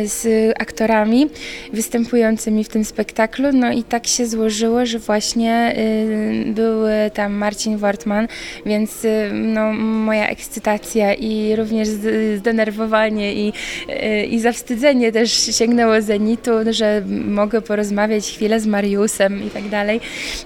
z 0.04 0.26
aktorami 0.58 1.26
występującymi 1.72 2.64
w 2.64 2.68
tym 2.68 2.84
spektaklu. 2.84 3.52
No 3.52 3.72
i 3.72 3.82
tak 3.82 4.06
się 4.06 4.26
złożyło, 4.26 4.86
że 4.86 4.98
właśnie 4.98 5.74
y, 5.78 6.52
był 6.52 6.82
tam 7.14 7.32
Marcin 7.32 7.76
Wortman, 7.76 8.28
więc 8.66 9.04
y, 9.04 9.30
no, 9.32 9.72
moja 9.72 10.28
ekscytacja 10.28 11.14
i 11.14 11.56
również 11.56 11.88
zdenerwowanie 12.36 13.34
i, 13.34 13.52
y, 13.88 14.24
i 14.26 14.40
zawstydzenie 14.40 15.12
też 15.12 15.56
sięgnęło 15.56 16.02
zenitu, 16.02 16.50
że 16.70 17.02
mogę 17.24 17.60
porozmawiać 17.60 18.24
chwilę 18.24 18.60
z 18.60 18.66
Mariusem 18.66 19.46
i 19.46 19.50
tak 19.50 19.68
dalej. 19.68 20.00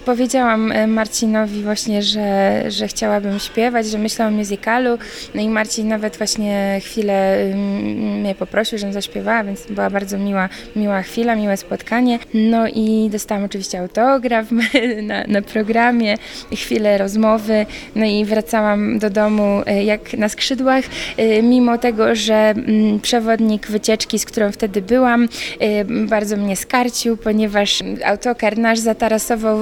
Powiedziałam 0.05 0.73
Marcinowi 0.88 1.62
właśnie, 1.62 2.03
że, 2.03 2.62
że 2.69 2.88
chciałabym 2.88 3.38
śpiewać, 3.38 3.87
że 3.87 3.99
myślę 3.99 4.26
o 4.26 4.31
musicalu, 4.31 4.99
no 5.35 5.43
i 5.43 5.49
Marcin 5.49 5.88
nawet 5.88 6.17
właśnie 6.17 6.81
chwilę 6.85 7.37
mnie 7.85 8.35
poprosił, 8.35 8.79
żebym 8.79 8.93
zaśpiewała, 8.93 9.45
więc 9.45 9.67
była 9.67 9.91
bardzo 9.91 10.19
miła, 10.19 10.49
miła 10.76 11.03
chwila, 11.03 11.37
miłe 11.37 11.57
spotkanie. 11.57 12.19
No 12.35 12.69
i 12.69 13.09
dostałam 13.12 13.45
oczywiście 13.45 13.81
autograf 13.81 14.47
na, 15.03 15.25
na 15.29 15.43
programie, 15.43 16.17
chwilę 16.53 16.99
rozmowy, 16.99 17.67
no 17.97 18.07
i 18.07 18.25
wracałam 18.25 18.99
do 18.99 19.11
domu 19.11 19.62
e, 19.67 19.85
jak 19.85 20.12
na 20.12 20.29
skrzydłach, 20.29 20.85
e, 21.17 21.43
mimo 21.43 21.79
tego, 21.79 22.14
że 22.14 22.35
mm, 22.35 23.00
przewodnik 23.00 23.67
wycieczki, 23.67 24.19
z 24.19 24.25
którą 24.25 24.53
wtedy 24.53 24.83
byłam, 24.83 25.29
e, 25.61 25.85
bardzo 25.85 26.37
mnie 26.37 26.57
skarcił, 26.57 27.17
ponieważ 27.17 27.83
autokar 28.05 28.59
nasz 28.59 28.79
zatarasował 28.79 29.59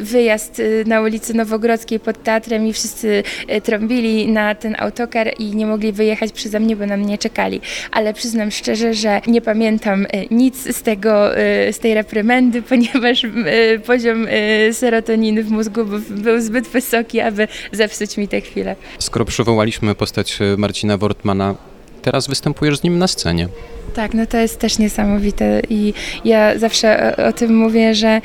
wyjazd 0.00 0.62
na 0.86 1.00
ulicy 1.00 1.34
Nowogrodzkiej 1.34 2.00
pod 2.00 2.22
teatrem 2.22 2.66
i 2.66 2.72
wszyscy 2.72 3.22
trąbili 3.62 4.28
na 4.28 4.54
ten 4.54 4.76
autokar 4.78 5.30
i 5.38 5.56
nie 5.56 5.66
mogli 5.66 5.92
wyjechać 5.92 6.32
przeze 6.32 6.60
mnie, 6.60 6.76
bo 6.76 6.86
na 6.86 6.96
mnie 6.96 7.18
czekali 7.18 7.33
ale 7.90 8.14
przyznam 8.14 8.50
szczerze, 8.50 8.94
że 8.94 9.20
nie 9.26 9.40
pamiętam 9.40 10.06
e, 10.10 10.26
nic 10.30 10.76
z 10.76 10.82
tego, 10.82 11.36
e, 11.36 11.72
z 11.72 11.78
tej 11.78 11.94
reprymendy, 11.94 12.62
ponieważ 12.70 13.24
e, 13.24 13.28
poziom 13.78 14.26
serotoniny 14.72 15.44
w 15.44 15.50
mózgu 15.50 15.84
był 16.10 16.40
zbyt 16.40 16.68
wysoki, 16.68 17.20
aby 17.20 17.48
zepsuć 17.72 18.16
mi 18.16 18.28
tę 18.28 18.40
chwilę. 18.40 18.76
Skoro 18.98 19.24
przywołaliśmy 19.24 19.94
postać 19.94 20.38
Marcina 20.56 20.96
Wortmana, 20.96 21.54
teraz 22.02 22.28
występujesz 22.28 22.78
z 22.78 22.82
nim 22.82 22.98
na 22.98 23.08
scenie. 23.08 23.48
Tak, 23.94 24.14
no 24.14 24.26
to 24.26 24.38
jest 24.38 24.58
też 24.58 24.78
niesamowite 24.78 25.62
i 25.68 25.94
ja 26.24 26.58
zawsze 26.58 27.16
o, 27.18 27.26
o 27.26 27.32
tym 27.32 27.56
mówię, 27.56 27.94
że 27.94 28.20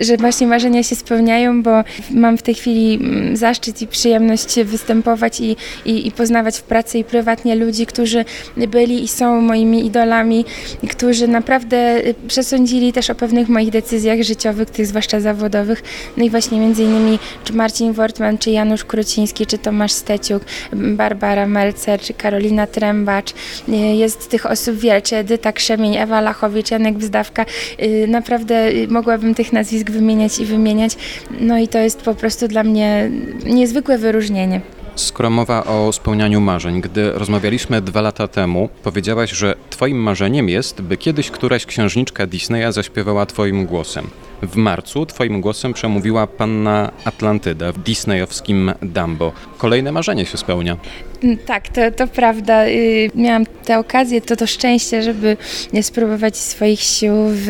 że 0.00 0.16
właśnie 0.16 0.46
marzenia 0.46 0.82
się 0.82 0.96
spełniają, 0.96 1.62
bo 1.62 1.84
mam 2.10 2.38
w 2.38 2.42
tej 2.42 2.54
chwili 2.54 2.94
mm, 2.94 3.36
zaszczyt 3.36 3.82
i 3.82 3.86
przyjemność 3.86 4.60
występować 4.64 5.40
i, 5.40 5.56
i, 5.84 6.06
i 6.06 6.12
poznawać 6.12 6.58
w 6.58 6.62
pracy 6.62 6.98
i 6.98 7.04
prywatnie 7.04 7.54
ludzi, 7.54 7.86
którzy 7.86 8.24
byli 8.56 9.04
i 9.04 9.08
są 9.08 9.40
moimi 9.40 9.86
idolami, 9.86 10.44
którzy 10.90 11.28
naprawdę 11.28 12.06
y, 12.06 12.14
przesądzili 12.28 12.92
też 12.92 13.10
o 13.10 13.14
pewnych 13.14 13.48
moich 13.48 13.70
decyzjach 13.70 14.22
życiowych, 14.22 14.70
tych 14.70 14.86
zwłaszcza 14.86 15.20
zawodowych. 15.20 15.82
No 16.16 16.24
i 16.24 16.30
właśnie 16.30 16.60
między 16.60 16.82
innymi 16.82 17.18
czy 17.44 17.52
Marcin 17.52 17.92
Wortman, 17.92 18.38
czy 18.38 18.50
Janusz 18.50 18.84
Kruciński, 18.84 19.46
czy 19.46 19.58
Tomasz 19.58 19.92
Steciuk, 19.92 20.42
Barbara 20.72 21.46
Melcer, 21.46 22.00
czy 22.00 22.14
Karolina 22.14 22.66
Trębacz. 22.66 23.30
Y, 23.68 23.72
jest 23.76 24.28
tych 24.28 24.46
osób 24.46 24.76
wiele, 24.76 25.02
czy 25.02 25.16
Edyta 25.16 25.52
Krzemień, 25.52 25.96
Ewa 25.96 26.20
Lachowicz, 26.20 26.70
Janek 26.70 26.98
Wzdawka. 26.98 27.46
Y, 27.82 28.06
naprawdę 28.08 28.70
mogłabym 28.88 29.34
tych 29.34 29.52
nazwisk 29.52 29.81
nazwisk 29.82 29.90
wymieniać 29.90 30.38
i 30.38 30.44
wymieniać. 30.44 30.96
No 31.40 31.58
i 31.58 31.68
to 31.68 31.78
jest 31.78 32.02
po 32.02 32.14
prostu 32.14 32.48
dla 32.48 32.64
mnie 32.64 33.10
niezwykłe 33.44 33.98
wyróżnienie. 33.98 34.60
Skoro 34.96 35.30
mowa 35.30 35.64
o 35.64 35.92
spełnianiu 35.92 36.40
marzeń, 36.40 36.80
gdy 36.80 37.12
rozmawialiśmy 37.12 37.82
dwa 37.82 38.00
lata 38.00 38.28
temu, 38.28 38.68
powiedziałaś, 38.82 39.30
że 39.30 39.54
Twoim 39.70 39.96
marzeniem 39.96 40.48
jest, 40.48 40.80
by 40.80 40.96
kiedyś 40.96 41.30
któraś 41.30 41.66
księżniczka 41.66 42.26
Disneya 42.26 42.72
zaśpiewała 42.72 43.26
Twoim 43.26 43.66
głosem. 43.66 44.10
W 44.42 44.56
marcu 44.56 45.06
Twoim 45.06 45.40
głosem 45.40 45.72
przemówiła 45.72 46.26
panna 46.26 46.90
Atlantyda 47.04 47.72
w 47.72 47.78
disneyowskim 47.78 48.72
Dumbo. 48.82 49.32
Kolejne 49.58 49.92
marzenie 49.92 50.26
się 50.26 50.38
spełnia. 50.38 50.76
Mm, 51.24 51.38
tak, 51.38 51.68
to, 51.68 51.90
to 51.90 52.06
prawda. 52.06 52.66
Y, 52.66 53.10
miałam 53.14 53.46
tę 53.46 53.78
okazję, 53.78 54.20
to 54.20 54.36
to 54.36 54.46
szczęście, 54.46 55.02
żeby 55.02 55.36
spróbować 55.82 56.36
swoich 56.36 56.80
sił 56.80 57.12
w 57.16 57.48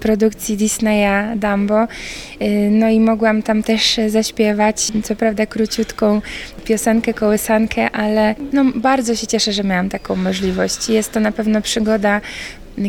produkcji 0.00 0.56
Disneya 0.56 1.36
Dumbo. 1.36 1.82
Y, 1.82 2.68
no 2.70 2.88
i 2.88 3.00
mogłam 3.00 3.42
tam 3.42 3.62
też 3.62 4.00
zaśpiewać, 4.08 4.88
co 5.04 5.16
prawda 5.16 5.46
króciutką 5.46 6.20
piosenkę, 6.64 7.14
kołysankę, 7.14 7.90
ale 7.90 8.34
no, 8.52 8.64
bardzo 8.74 9.16
się 9.16 9.26
cieszę, 9.26 9.52
że 9.52 9.64
miałam 9.64 9.88
taką 9.88 10.16
możliwość. 10.16 10.88
Jest 10.88 11.12
to 11.12 11.20
na 11.20 11.32
pewno 11.32 11.62
przygoda 11.62 12.20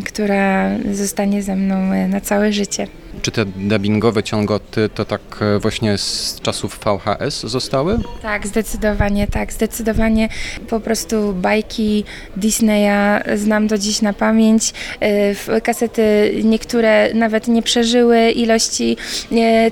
która 0.05 0.69
zostanie 0.91 1.43
ze 1.43 1.55
mną 1.55 1.75
e, 1.75 2.07
na 2.07 2.21
całe 2.21 2.53
życie. 2.53 2.87
Czy 3.21 3.31
te 3.31 3.45
dubbingowe 3.45 4.23
ciągoty 4.23 4.89
to 4.89 5.05
tak 5.05 5.21
e, 5.41 5.59
właśnie 5.59 5.97
z 5.97 6.39
czasów 6.41 6.79
VHS 6.79 7.41
zostały? 7.41 7.99
Tak, 8.21 8.47
zdecydowanie 8.47 9.27
tak. 9.27 9.53
Zdecydowanie 9.53 10.29
po 10.69 10.79
prostu 10.79 11.33
bajki 11.33 12.03
Disneya 12.37 13.23
znam 13.35 13.67
do 13.67 13.77
dziś 13.77 14.01
na 14.01 14.13
pamięć. 14.13 14.73
E, 14.99 15.61
kasety 15.61 16.33
niektóre 16.43 17.13
nawet 17.13 17.47
nie 17.47 17.61
przeżyły 17.61 18.31
ilości 18.31 18.97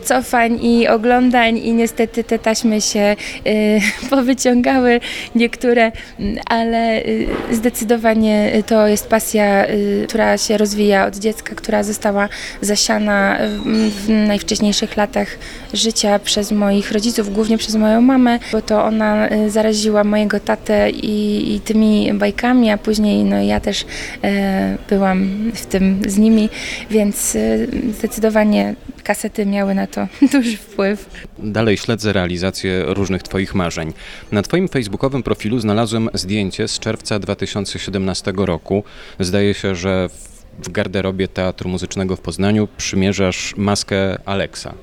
cofań 0.04 0.66
i 0.66 0.88
oglądań 0.88 1.58
i 1.58 1.74
niestety 1.74 2.24
te 2.24 2.40
taśmy 2.40 2.82
się 2.82 3.16
powyciągały 4.10 5.00
niektóre, 5.36 5.92
ale 6.46 7.04
zdecydowanie 7.52 8.64
to 8.66 8.88
jest 8.88 9.08
pasja 9.08 9.66
która 10.08 10.38
się 10.38 10.58
rozwija 10.58 11.06
od 11.06 11.16
dziecka, 11.16 11.56
która 11.56 11.84
została 11.84 12.30
zasiana 12.62 13.31
w 13.90 14.10
najwcześniejszych 14.10 14.98
latach 14.98 15.28
życia 15.74 16.20
przez 16.20 16.52
moich 16.52 16.92
rodziców, 16.92 17.34
głównie 17.34 17.58
przez 17.58 17.76
moją 17.76 18.02
mamę, 18.02 18.40
bo 18.52 18.62
to 18.62 18.84
ona 18.84 19.30
y, 19.30 19.50
zaraziła 19.50 20.04
mojego 20.04 20.40
tatę 20.40 20.90
i, 20.90 21.56
i 21.56 21.60
tymi 21.60 22.14
bajkami, 22.14 22.70
a 22.70 22.78
później 22.78 23.24
no, 23.24 23.42
ja 23.42 23.60
też 23.60 23.86
e, 24.24 24.78
byłam 24.90 25.52
w 25.56 25.66
tym 25.66 26.02
z 26.08 26.18
nimi, 26.18 26.50
więc 26.90 27.36
e, 27.36 27.58
zdecydowanie 27.98 28.76
kasety 29.04 29.46
miały 29.46 29.76
na 29.76 29.88
to 29.88 30.08
duży 30.34 30.58
wpływ. 30.58 31.10
Dalej 31.40 31.78
śledzę 31.78 32.14
realizację 32.14 32.84
różnych 32.88 33.24
Twoich 33.24 33.56
marzeń. 33.56 33.94
Na 34.32 34.42
Twoim 34.42 34.68
facebookowym 34.68 35.24
profilu 35.24 35.60
znalazłem 35.60 36.10
zdjęcie 36.14 36.68
z 36.68 36.80
czerwca 36.80 37.20
2017 37.20 38.34
roku. 38.36 38.84
Zdaje 39.20 39.54
się, 39.54 39.76
że 39.76 40.10
w 40.10 40.31
garderobie 40.60 41.28
Teatru 41.28 41.70
Muzycznego 41.70 42.16
w 42.16 42.22
Poznaniu 42.22 42.68
przymierzasz 42.78 43.54
maskę 43.58 44.18
Alexa 44.26 44.74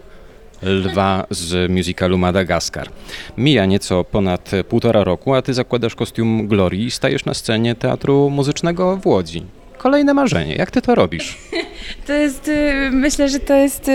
lwa 0.62 1.26
z 1.30 1.70
musicalu 1.70 2.18
Madagaskar. 2.18 2.88
Mija 3.37 3.66
nieco 3.66 4.04
ponad 4.04 4.50
półtora 4.68 5.04
roku, 5.04 5.34
a 5.34 5.42
ty 5.42 5.54
zakładasz 5.54 5.94
kostium 5.94 6.48
Glorii 6.48 6.87
i 6.87 6.90
stajesz 6.90 7.25
na 7.25 7.34
scenie 7.34 7.75
Teatru 7.75 8.30
Muzycznego 8.30 8.96
w 8.96 9.06
Łodzi. 9.06 9.42
Kolejne 9.78 10.14
marzenie. 10.14 10.54
Jak 10.54 10.70
ty 10.70 10.82
to 10.82 10.94
robisz? 10.94 11.38
To 12.07 12.12
jest, 12.12 12.49
y, 12.49 12.73
myślę, 12.92 13.28
że 13.28 13.40
to 13.40 13.54
jest 13.54 13.88
y, 13.88 13.92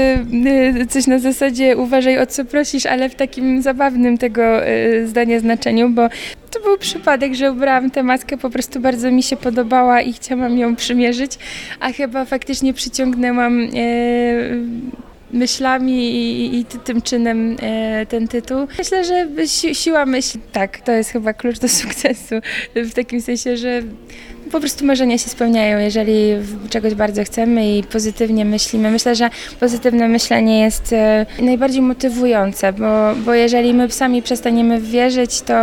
y, 0.81 0.85
coś 0.88 1.07
na 1.07 1.19
zasadzie 1.19 1.77
uważaj 1.77 2.19
o 2.19 2.25
co 2.25 2.45
prosisz, 2.45 2.85
ale 2.85 3.09
w 3.09 3.15
takim 3.15 3.62
zabawnym 3.62 4.17
tego 4.17 4.43
zdania 5.05 5.39
znaczeniu, 5.39 5.89
bo 5.89 6.09
to 6.51 6.59
był 6.59 6.77
przypadek, 6.77 7.35
że 7.35 7.51
ubrałam 7.51 7.91
tę 7.91 8.03
maskę, 8.03 8.38
po 8.38 8.50
prostu 8.50 8.79
bardzo 8.79 9.12
mi 9.12 9.23
się 9.23 9.38
podobała 9.38 10.01
i 10.01 10.13
chciałam 10.13 10.57
ją 10.57 10.75
przymierzyć, 10.75 11.31
a 11.79 11.91
chyba 11.91 12.25
faktycznie 12.25 12.73
przyciągnęłam 12.73 13.67
myślami 15.31 16.15
i, 16.15 16.59
i, 16.59 16.65
tym 16.65 17.01
czynem 17.01 17.55
ten 18.09 18.27
tytuł. 18.27 18.67
Myślę, 18.77 19.03
że 19.03 19.47
si 19.47 19.75
siła 19.75 20.05
myśli, 20.05 20.41
tak, 20.51 20.81
to 20.81 20.91
jest 20.91 21.09
chyba 21.09 21.33
klucz 21.33 21.59
do 21.59 21.69
sukcesu, 21.81 22.35
w 22.75 22.93
takim 22.93 23.21
sensie, 23.21 23.57
że 23.57 23.81
po 24.53 24.60
prostu 24.60 24.86
marzenia 24.86 25.17
się 25.17 25.29
spełniają, 25.29 25.79
jeżeli 25.79 26.13
czegoś 26.69 26.93
bardzo 26.93 27.24
chcemy 27.24 27.77
i 27.77 27.83
pozytywnie 27.83 28.45
myślimy. 28.45 28.91
Myślę, 28.91 29.15
że 29.15 29.29
pozytywne 29.60 30.07
myślenie 30.07 30.60
jest 30.60 30.93
e, 30.93 31.25
najbardziej 31.41 31.81
motywujące, 31.81 32.74
bo, 32.74 33.15
bo 33.25 33.33
jeżeli 33.33 33.74
my 33.74 33.91
sami 33.91 34.22
przestaniemy 34.22 34.81
wierzyć, 34.81 35.41
to 35.41 35.53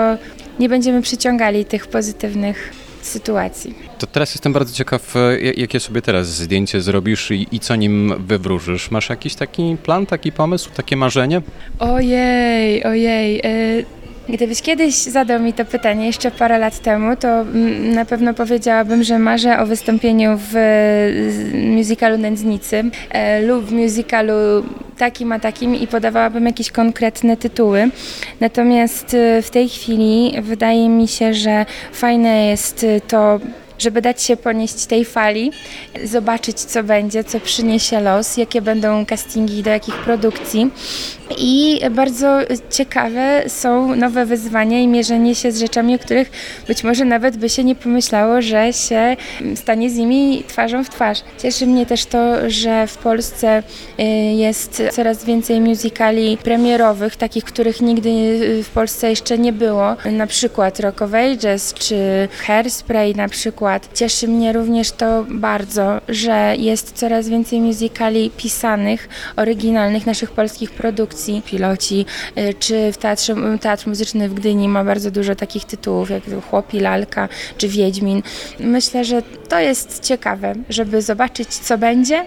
nie 0.58 0.68
będziemy 0.68 1.02
przyciągali 1.02 1.64
tych 1.64 1.86
pozytywnych 1.86 2.72
sytuacji. 3.02 3.74
To 3.98 4.06
teraz 4.06 4.34
jestem 4.34 4.52
bardzo 4.52 4.74
ciekaw, 4.74 5.16
e, 5.16 5.40
jakie 5.40 5.80
sobie 5.80 6.02
teraz 6.02 6.26
zdjęcie 6.26 6.80
zrobisz 6.80 7.30
i, 7.30 7.46
i 7.52 7.60
co 7.60 7.76
nim 7.76 8.14
wywróżysz. 8.26 8.90
Masz 8.90 9.08
jakiś 9.08 9.34
taki 9.34 9.76
plan, 9.82 10.06
taki 10.06 10.32
pomysł, 10.32 10.70
takie 10.76 10.96
marzenie? 10.96 11.42
Ojej, 11.78 12.84
ojej. 12.84 13.40
Y, 13.78 13.99
gdybyś 14.30 14.62
kiedyś 14.62 14.94
zadał 14.94 15.40
mi 15.40 15.52
to 15.52 15.64
pytanie 15.64 16.06
jeszcze 16.06 16.30
parę 16.30 16.58
lat 16.58 16.78
temu, 16.78 17.16
to 17.16 17.44
na 17.94 18.04
pewno 18.04 18.34
powiedziałabym, 18.34 19.02
że 19.02 19.18
marzę 19.18 19.58
o 19.58 19.66
wystąpieniu 19.66 20.38
w 20.52 20.54
musicalu 21.76 22.18
Nędznicy 22.18 22.84
e, 23.10 23.42
lub 23.42 23.64
w 23.64 23.72
musicalu 23.72 24.32
takim 24.98 25.32
a 25.32 25.38
takim 25.38 25.74
i 25.74 25.86
podawałabym 25.86 26.46
jakieś 26.46 26.70
konkretne 26.70 27.36
tytuły. 27.36 27.90
Natomiast 28.40 29.14
y, 29.14 29.42
w 29.42 29.50
tej 29.50 29.68
chwili 29.68 30.32
wydaje 30.42 30.88
mi 30.88 31.08
się, 31.08 31.34
że 31.34 31.66
fajne 31.92 32.46
jest 32.46 32.86
to 33.08 33.40
żeby 33.80 34.02
dać 34.02 34.22
się 34.22 34.36
ponieść 34.36 34.86
tej 34.86 35.04
fali, 35.04 35.52
zobaczyć 36.04 36.60
co 36.60 36.82
będzie, 36.82 37.24
co 37.24 37.40
przyniesie 37.40 38.00
los, 38.00 38.36
jakie 38.36 38.62
będą 38.62 39.06
castingi 39.06 39.62
do 39.62 39.70
jakich 39.70 39.94
produkcji. 39.94 40.70
I 41.38 41.80
bardzo 41.90 42.38
ciekawe 42.70 43.42
są 43.48 43.96
nowe 43.96 44.26
wyzwania 44.26 44.80
i 44.80 44.88
mierzenie 44.88 45.34
się 45.34 45.52
z 45.52 45.60
rzeczami, 45.60 45.94
o 45.94 45.98
których 45.98 46.30
być 46.68 46.84
może 46.84 47.04
nawet 47.04 47.36
by 47.36 47.48
się 47.48 47.64
nie 47.64 47.74
pomyślało, 47.74 48.42
że 48.42 48.72
się 48.72 49.16
stanie 49.54 49.90
z 49.90 49.96
nimi 49.96 50.44
twarzą 50.48 50.84
w 50.84 50.90
twarz. 50.90 51.18
Cieszy 51.42 51.66
mnie 51.66 51.86
też 51.86 52.06
to, 52.06 52.50
że 52.50 52.86
w 52.86 52.96
Polsce 52.96 53.62
y, 54.00 54.02
jest 54.34 54.82
coraz 54.92 55.24
więcej 55.24 55.60
musicali 55.60 56.36
premierowych, 56.36 57.16
takich, 57.16 57.44
których 57.44 57.80
nigdy 57.80 58.10
w 58.64 58.68
Polsce 58.68 59.10
jeszcze 59.10 59.38
nie 59.38 59.52
było. 59.52 59.96
Na 60.12 60.26
przykład 60.26 60.80
Rock 60.80 61.02
of 61.02 61.10
Ages 61.14 61.74
czy 61.74 62.28
Hairspray 62.46 63.14
na 63.14 63.28
przykład. 63.28 63.69
Cieszy 63.94 64.28
mnie 64.28 64.52
również 64.52 64.92
to 64.92 65.24
bardzo, 65.28 66.00
że 66.08 66.54
jest 66.58 66.92
coraz 66.92 67.28
więcej 67.28 67.60
musicali 67.60 68.30
pisanych, 68.36 69.08
oryginalnych 69.36 70.06
naszych 70.06 70.30
polskich 70.30 70.70
produkcji 70.70 71.00
produkcji, 71.00 71.42
piloci, 71.46 72.06
y, 72.38 72.54
czy 72.54 72.92
w 72.92 72.96
teatrze, 72.96 73.34
Teatr 73.60 73.88
Muzyczny 73.88 74.28
w 74.28 74.34
Gdyni 74.34 74.68
ma 74.68 74.84
bardzo 74.84 75.10
dużo 75.10 75.34
takich 75.34 75.64
tytułów, 75.64 76.10
jak 76.10 76.22
Chłopi, 76.50 76.80
Lalka 76.80 77.28
czy 77.56 77.68
Wiedźmin. 77.68 78.22
Myślę, 78.60 79.04
że 79.04 79.22
to 79.48 79.58
jest 79.58 80.00
ciekawe, 80.00 80.54
żeby 80.68 81.02
zobaczyć, 81.02 81.48
co 81.48 81.78
będzie 81.78 82.24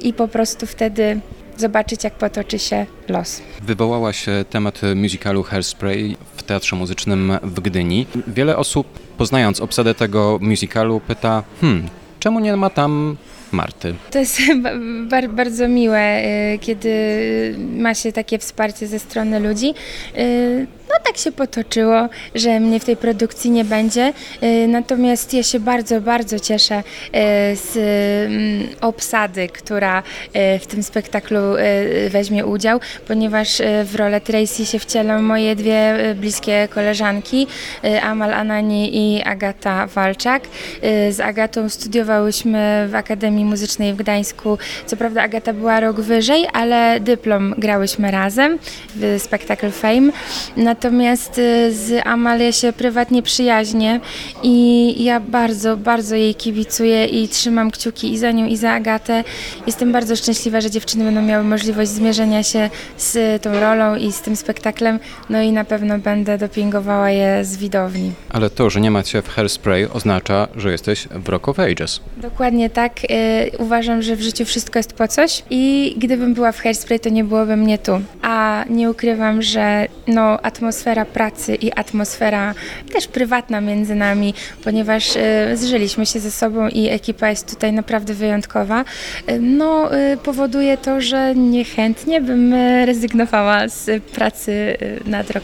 i 0.00 0.12
po 0.12 0.28
prostu 0.28 0.66
wtedy 0.66 1.20
zobaczyć, 1.56 2.04
jak 2.04 2.14
potoczy 2.14 2.58
się 2.58 2.86
los. 3.08 3.42
Wywołała 3.62 4.12
się 4.12 4.44
temat 4.50 4.80
musicalu 4.96 5.42
Hairspray 5.42 6.16
w 6.36 6.42
Teatrze 6.42 6.76
Muzycznym 6.76 7.38
w 7.42 7.60
Gdyni. 7.60 8.06
Wiele 8.26 8.56
osób, 8.56 8.86
poznając 9.18 9.60
obsadę 9.60 9.94
tego 9.94 10.38
musicalu, 10.42 11.00
pyta, 11.00 11.42
hmm, 11.60 11.88
czemu 12.20 12.40
nie 12.40 12.56
ma 12.56 12.70
tam 12.70 13.16
Marty. 13.52 13.94
To 14.10 14.18
jest 14.18 14.40
bardzo 15.36 15.68
miłe, 15.68 16.24
y, 16.54 16.58
kiedy 16.58 16.88
ma 17.76 17.94
się 17.94 18.12
takie 18.12 18.38
wsparcie 18.38 18.86
ze 18.86 18.98
strony 18.98 19.40
ludzi. 19.40 19.74
No 20.92 20.98
tak 21.04 21.16
się 21.16 21.32
potoczyło, 21.32 22.08
że 22.34 22.60
mnie 22.60 22.80
w 22.80 22.84
tej 22.84 22.96
produkcji 22.96 23.50
nie 23.50 23.64
będzie. 23.64 24.12
Y, 24.42 24.66
natomiast 24.68 25.34
ja 25.34 25.42
się 25.42 25.60
bardzo, 25.60 26.00
bardzo 26.00 26.40
cieszę 26.40 26.78
y, 26.78 26.82
z 27.56 27.76
mm, 27.76 28.68
obsady, 28.80 29.48
która 29.48 30.02
y, 30.02 30.58
w 30.58 30.66
tym 30.66 30.82
spektaklu 30.82 31.40
weźmie 32.10 32.46
udział, 32.46 32.80
ponieważ 33.08 33.62
w 33.84 33.94
rolę 33.94 34.20
Tracy 34.20 34.66
się 34.66 34.78
wcielą 34.78 35.22
moje 35.22 35.56
dwie 35.56 35.94
bliskie 36.14 36.68
koleżanki, 36.70 37.46
Amal 38.02 38.34
Anani 38.34 38.90
i 38.96 39.22
Agata 39.22 39.86
Walczak. 39.86 40.42
Z 41.10 41.20
Agatą 41.20 41.68
studiowałyśmy 41.68 42.88
w 42.90 42.94
Akademii 42.94 43.44
Muzycznej 43.44 43.94
w 43.94 43.96
Gdańsku. 43.96 44.58
Co 44.86 44.96
prawda 44.96 45.22
Agata 45.22 45.52
była 45.52 45.80
rok 45.80 46.00
wyżej, 46.00 46.46
ale 46.52 47.00
dyplom 47.00 47.54
grałyśmy 47.58 48.10
razem 48.10 48.58
w 48.94 49.16
spektakl 49.18 49.70
Fame. 49.70 50.12
Natomiast 50.56 50.81
y, 50.88 51.72
z 51.74 52.06
Amalia 52.06 52.52
się 52.52 52.72
prywatnie 52.72 53.22
przyjaźnię 53.22 54.00
i 54.42 55.04
ja 55.04 55.20
bardzo, 55.20 55.76
bardzo 55.76 56.16
jej 56.16 56.34
kibicuję 56.34 57.06
i 57.06 57.28
trzymam 57.28 57.70
kciuki 57.70 58.12
i 58.12 58.18
za 58.18 58.30
nią, 58.30 58.46
i 58.46 58.56
za 58.56 58.72
Agatę. 58.72 59.24
Jestem 59.66 59.92
bardzo 59.92 60.16
szczęśliwa, 60.16 60.60
że 60.60 60.70
dziewczyny 60.70 61.04
będą 61.04 61.22
miały 61.22 61.44
możliwość 61.44 61.90
zmierzenia 61.90 62.42
się 62.42 62.70
z 62.96 63.42
tą 63.42 63.60
rolą 63.60 63.96
i 63.96 64.12
z 64.12 64.20
tym 64.20 64.36
spektaklem, 64.36 64.98
no 65.30 65.42
i 65.42 65.52
na 65.52 65.64
pewno 65.64 65.98
będę 65.98 66.38
dopingowała 66.38 67.10
je 67.10 67.44
z 67.44 67.56
widowni. 67.56 68.12
Ale 68.30 68.50
to, 68.50 68.70
że 68.70 68.80
nie 68.80 68.90
macie 68.90 69.22
w 69.22 69.28
Hairspray 69.28 69.88
oznacza, 69.92 70.48
że 70.56 70.72
jesteś 70.72 71.08
w 71.10 71.28
Rock 71.28 71.48
of 71.48 71.58
Ages. 71.58 72.00
Dokładnie 72.16 72.70
tak. 72.70 73.00
Y, 73.04 73.58
uważam, 73.58 74.02
że 74.02 74.16
w 74.16 74.22
życiu 74.22 74.44
wszystko 74.44 74.78
jest 74.78 74.92
po 74.92 75.08
coś 75.08 75.42
i 75.50 75.94
gdybym 75.98 76.34
była 76.34 76.52
w 76.52 76.60
Hairspray, 76.60 77.00
to 77.00 77.08
nie 77.08 77.24
byłoby 77.24 77.56
mnie 77.56 77.78
tu. 77.78 78.00
A 78.22 78.64
nie 78.70 78.90
ukrywam, 78.90 79.42
że 79.42 79.86
no, 80.06 80.40
atmosfera 80.42 81.04
pracy 81.04 81.54
i 81.54 81.72
atmosfera 81.72 82.54
też 82.92 83.06
prywatna 83.06 83.60
między 83.60 83.94
nami, 83.94 84.34
ponieważ 84.64 85.16
e, 85.16 85.56
zżyliśmy 85.56 86.06
się 86.06 86.20
ze 86.20 86.30
sobą 86.30 86.68
i 86.68 86.88
ekipa 86.88 87.30
jest 87.30 87.50
tutaj 87.50 87.72
naprawdę 87.72 88.14
wyjątkowa, 88.14 88.84
e, 89.26 89.38
no 89.38 89.94
e, 89.94 90.16
powoduje 90.16 90.76
to, 90.76 91.00
że 91.00 91.34
niechętnie 91.34 92.20
bym 92.20 92.54
rezygnowała 92.84 93.68
z 93.68 94.04
pracy 94.04 94.76
nad 95.06 95.30
Rock. 95.30 95.42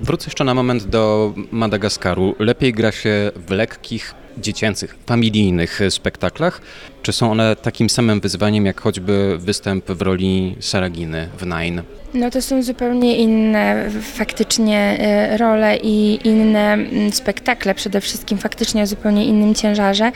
Wrócę 0.00 0.26
jeszcze 0.26 0.44
na 0.44 0.54
moment 0.54 0.84
do 0.84 1.34
Madagaskaru. 1.50 2.34
Lepiej 2.38 2.72
gra 2.72 2.92
się 2.92 3.30
w 3.36 3.50
lekkich, 3.50 4.14
dziecięcych, 4.38 4.96
familijnych 5.06 5.80
spektaklach? 5.90 6.60
Czy 7.02 7.12
są 7.12 7.30
one 7.30 7.56
takim 7.56 7.90
samym 7.90 8.20
wyzwaniem, 8.20 8.66
jak 8.66 8.80
choćby 8.80 9.38
występ 9.38 9.90
w 9.90 10.02
roli 10.02 10.56
Saraginy 10.60 11.28
w 11.38 11.46
Nine? 11.46 11.82
No 12.14 12.30
to 12.30 12.42
są 12.42 12.62
zupełnie 12.62 13.16
inne 13.16 13.90
faktycznie 14.02 14.96
e, 15.00 15.36
role 15.36 15.76
i 15.76 16.28
inne 16.28 16.78
spektakle, 17.12 17.74
przede 17.74 18.00
wszystkim 18.00 18.38
faktycznie 18.38 18.82
o 18.82 18.86
zupełnie 18.86 19.24
innym 19.24 19.54
ciężarze. 19.54 20.12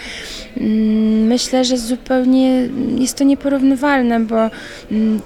Mm, 0.56 1.26
myślę, 1.26 1.64
że 1.64 1.78
zupełnie 1.78 2.68
jest 2.98 3.18
to 3.18 3.24
nieporównywalne, 3.24 4.20
bo 4.20 4.50
mm, 4.90 5.20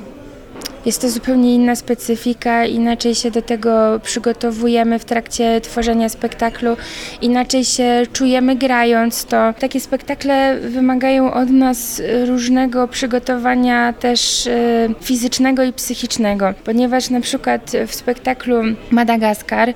jest 0.87 1.01
to 1.01 1.11
zupełnie 1.11 1.55
inna 1.55 1.77
specyfika, 1.77 2.67
inaczej 2.67 3.15
się 3.15 3.31
do 3.31 3.43
tego 3.43 4.01
przygotowujemy 4.03 4.99
w 4.99 5.05
trakcie 5.05 5.61
tworzenia 5.61 6.09
spektaklu, 6.09 6.77
inaczej 7.23 7.65
się 7.65 8.03
czujemy 8.13 8.57
grając 8.57 9.25
to. 9.25 9.55
Takie 9.59 9.81
spektakle 9.81 10.61
wymagają 10.61 11.33
od 11.33 11.51
nas 11.51 12.03
różnego 12.27 12.89
przygotowania 12.89 13.93
też 13.93 14.47
e, 14.47 14.89
fizycznego 15.01 15.63
i 15.63 15.73
psychicznego, 15.73 16.55
ponieważ 16.65 17.11
na 17.11 17.21
przykład 17.21 17.73
w 17.87 17.95
spektaklu 17.95 18.57
Madagaskar 18.91 19.69
e, 19.69 19.75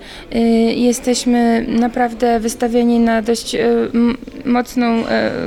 jesteśmy 0.75 1.66
naprawdę 1.68 2.40
wystawieni 2.40 3.01
na 3.01 3.23
dość 3.23 3.55
e, 3.55 3.68
mocną 4.44 5.05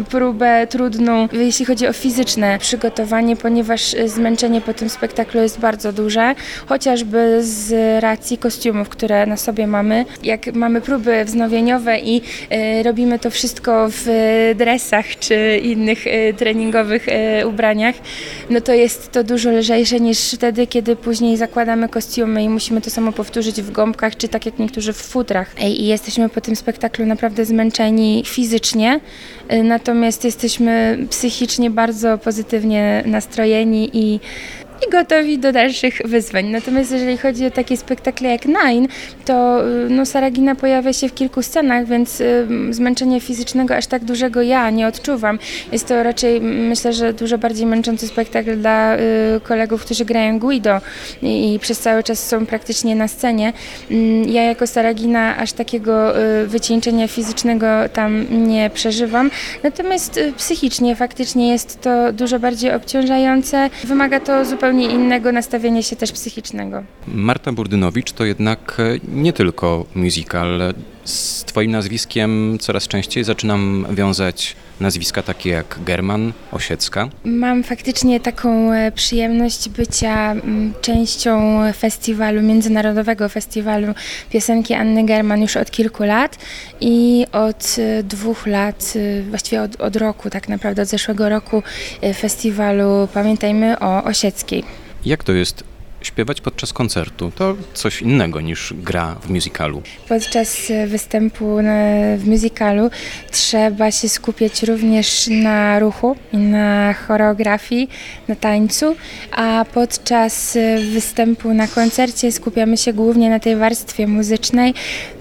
próbę, 0.09 0.67
trudną, 0.67 1.27
jeśli 1.31 1.65
chodzi 1.65 1.87
o 1.87 1.93
fizyczne 1.93 2.59
przygotowanie, 2.59 3.35
ponieważ 3.35 3.95
zmęczenie 4.05 4.61
po 4.61 4.73
tym 4.73 4.89
spektaklu 4.89 5.41
jest 5.41 5.50
jest 5.51 5.61
bardzo 5.61 5.93
duże, 5.93 6.35
chociażby 6.65 7.39
z 7.41 7.73
racji 8.03 8.37
kostiumów, 8.37 8.89
które 8.89 9.25
na 9.25 9.37
sobie 9.37 9.67
mamy. 9.67 10.05
Jak 10.23 10.53
mamy 10.53 10.81
próby 10.81 11.25
wznowieniowe 11.25 11.99
i 11.99 12.21
y, 12.79 12.83
robimy 12.83 13.19
to 13.19 13.29
wszystko 13.29 13.87
w 13.89 14.05
dresach 14.55 15.05
czy 15.19 15.59
innych 15.63 16.07
y, 16.07 16.33
treningowych 16.37 17.07
y, 17.07 17.47
ubraniach, 17.47 17.95
no 18.49 18.61
to 18.61 18.73
jest 18.73 19.11
to 19.11 19.23
dużo 19.23 19.51
lżejsze 19.51 19.99
niż 19.99 20.31
wtedy, 20.31 20.67
kiedy 20.67 20.95
później 20.95 21.37
zakładamy 21.37 21.89
kostiumy 21.89 22.43
i 22.43 22.49
musimy 22.49 22.81
to 22.81 22.89
samo 22.89 23.11
powtórzyć 23.11 23.61
w 23.61 23.71
gąbkach, 23.71 24.17
czy 24.17 24.27
tak 24.27 24.45
jak 24.45 24.59
niektórzy 24.59 24.93
w 24.93 24.97
futrach. 24.97 25.55
I 25.63 25.87
jesteśmy 25.87 26.29
po 26.29 26.41
tym 26.41 26.55
spektaklu 26.55 27.05
naprawdę 27.05 27.45
zmęczeni 27.45 28.23
fizycznie, 28.25 28.99
natomiast 29.63 30.23
jesteśmy 30.23 30.97
psychicznie 31.09 31.69
bardzo 31.69 32.17
pozytywnie 32.17 33.03
nastrojeni 33.05 33.89
i 33.93 34.19
i 34.87 34.91
gotowi 34.91 35.39
do 35.39 35.51
dalszych 35.51 36.01
wyzwań. 36.05 36.45
Natomiast 36.45 36.91
jeżeli 36.91 37.17
chodzi 37.17 37.45
o 37.45 37.51
takie 37.51 37.77
spektakle 37.77 38.29
jak 38.29 38.45
Nine, 38.45 38.87
to 39.25 39.67
y, 39.67 39.89
no, 39.89 40.05
Saragina 40.05 40.55
pojawia 40.55 40.93
się 40.93 41.09
w 41.09 41.13
kilku 41.13 41.41
scenach, 41.41 41.87
więc 41.87 42.21
y, 42.21 42.47
zmęczenia 42.69 43.19
fizycznego 43.19 43.75
aż 43.75 43.87
tak 43.87 44.03
dużego 44.03 44.41
ja 44.41 44.69
nie 44.69 44.87
odczuwam. 44.87 45.39
Jest 45.71 45.87
to 45.87 46.03
raczej, 46.03 46.41
myślę, 46.41 46.93
że 46.93 47.13
dużo 47.13 47.37
bardziej 47.37 47.65
męczący 47.65 48.07
spektakl 48.07 48.57
dla 48.57 48.95
y, 48.95 48.99
kolegów, 49.43 49.85
którzy 49.85 50.05
grają 50.05 50.39
Guido 50.39 50.81
i, 51.21 51.59
przez 51.61 51.79
cały 51.79 52.03
czas 52.03 52.27
są 52.27 52.45
praktycznie 52.45 52.95
na 52.95 53.07
scenie. 53.07 53.53
Mm, 53.91 54.29
ja 54.29 54.43
jako 54.43 54.67
Saragina 54.67 55.37
aż 55.37 55.53
takiego 55.53 56.13
wycieńczenia 56.47 57.07
fizycznego 57.07 57.67
tam 57.93 58.25
nie 58.47 58.69
przeżywam. 58.73 59.31
Natomiast 59.63 60.19
psychicznie 60.37 60.95
faktycznie 60.95 61.51
jest 61.51 61.81
to 61.81 62.13
dużo 62.13 62.39
bardziej 62.39 62.73
obciążające. 62.73 63.69
Wymaga 63.83 64.19
to 64.19 64.45
zupełnie 64.45 64.70
zupełnie 64.71 64.95
innego 64.95 65.31
nastawienia 65.31 65.81
się 65.81 65.95
też 65.95 66.11
psychicznego. 66.11 66.83
Marta 67.07 67.51
Burdynowicz 67.51 68.11
to 68.11 68.25
jednak 68.25 68.77
e, 68.79 68.99
nie 69.07 69.33
tylko 69.33 69.85
musical. 69.95 70.73
Z 71.03 71.43
Twoim 71.43 71.71
nazwiskiem 71.71 72.57
coraz 72.59 72.87
częściej 72.87 73.23
zaczynam 73.23 73.85
wiązać 73.91 74.55
nazwiska 74.81 75.23
takie 75.23 75.49
jak 75.49 75.79
German, 75.85 76.33
Osiecka. 76.51 77.09
Mam 77.23 77.63
faktycznie 77.63 78.19
taką 78.19 78.73
e, 78.73 78.91
przyjemność 78.91 79.69
bycia 79.69 80.31
mm, 80.31 80.73
częścią 80.81 81.61
festiwalu, 81.77 82.41
międzynarodowego 82.41 83.29
festiwalu 83.29 83.93
piosenki 84.29 84.73
Anny 84.73 85.05
German 85.05 85.41
już 85.41 85.57
od 85.57 85.71
kilku 85.71 86.03
lat 86.03 86.37
i 86.81 87.25
od 87.31 87.75
e, 87.77 88.03
dwóch 88.03 88.47
lat, 88.47 88.93
e, 88.95 89.21
właściwie 89.21 89.61
od, 89.61 89.81
od 89.81 89.95
roku 89.95 90.29
tak 90.29 90.49
naprawdę, 90.49 90.81
od 90.81 90.87
zeszłego 90.87 91.29
roku 91.29 91.63
festiwalu 92.15 93.07
Pamiętajmy 93.13 93.79
o 93.79 94.03
Osieckiej. 94.03 94.63
Jak 95.05 95.23
to 95.23 95.33
jest 95.33 95.70
śpiewać 96.01 96.41
podczas 96.41 96.73
koncertu 96.73 97.31
to 97.35 97.55
coś 97.73 98.01
innego 98.01 98.41
niż 98.41 98.73
gra 98.77 99.15
w 99.21 99.29
musicalu. 99.29 99.81
Podczas 100.09 100.71
występu 100.87 101.57
w 102.17 102.23
musicalu 102.25 102.89
trzeba 103.31 103.91
się 103.91 104.09
skupiać 104.09 104.63
również 104.63 105.27
na 105.27 105.79
ruchu 105.79 106.15
i 106.33 106.37
na 106.37 106.93
choreografii, 106.93 107.89
na 108.27 108.35
tańcu, 108.35 108.95
a 109.31 109.65
podczas 109.73 110.57
występu 110.91 111.53
na 111.53 111.67
koncercie 111.67 112.31
skupiamy 112.31 112.77
się 112.77 112.93
głównie 112.93 113.29
na 113.29 113.39
tej 113.39 113.55
warstwie 113.55 114.07
muzycznej, 114.07 114.73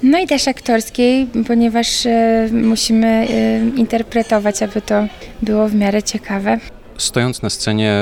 no 0.02 0.18
i 0.18 0.26
też 0.26 0.48
aktorskiej, 0.48 1.26
ponieważ 1.46 2.06
e, 2.06 2.48
musimy 2.52 3.06
e, 3.06 3.26
interpretować, 3.78 4.62
aby 4.62 4.82
to 4.82 5.06
było 5.42 5.68
w 5.68 5.74
miarę 5.74 6.02
ciekawe. 6.02 6.58
Stojąc 6.98 7.42
na 7.42 7.50
scenie 7.50 7.94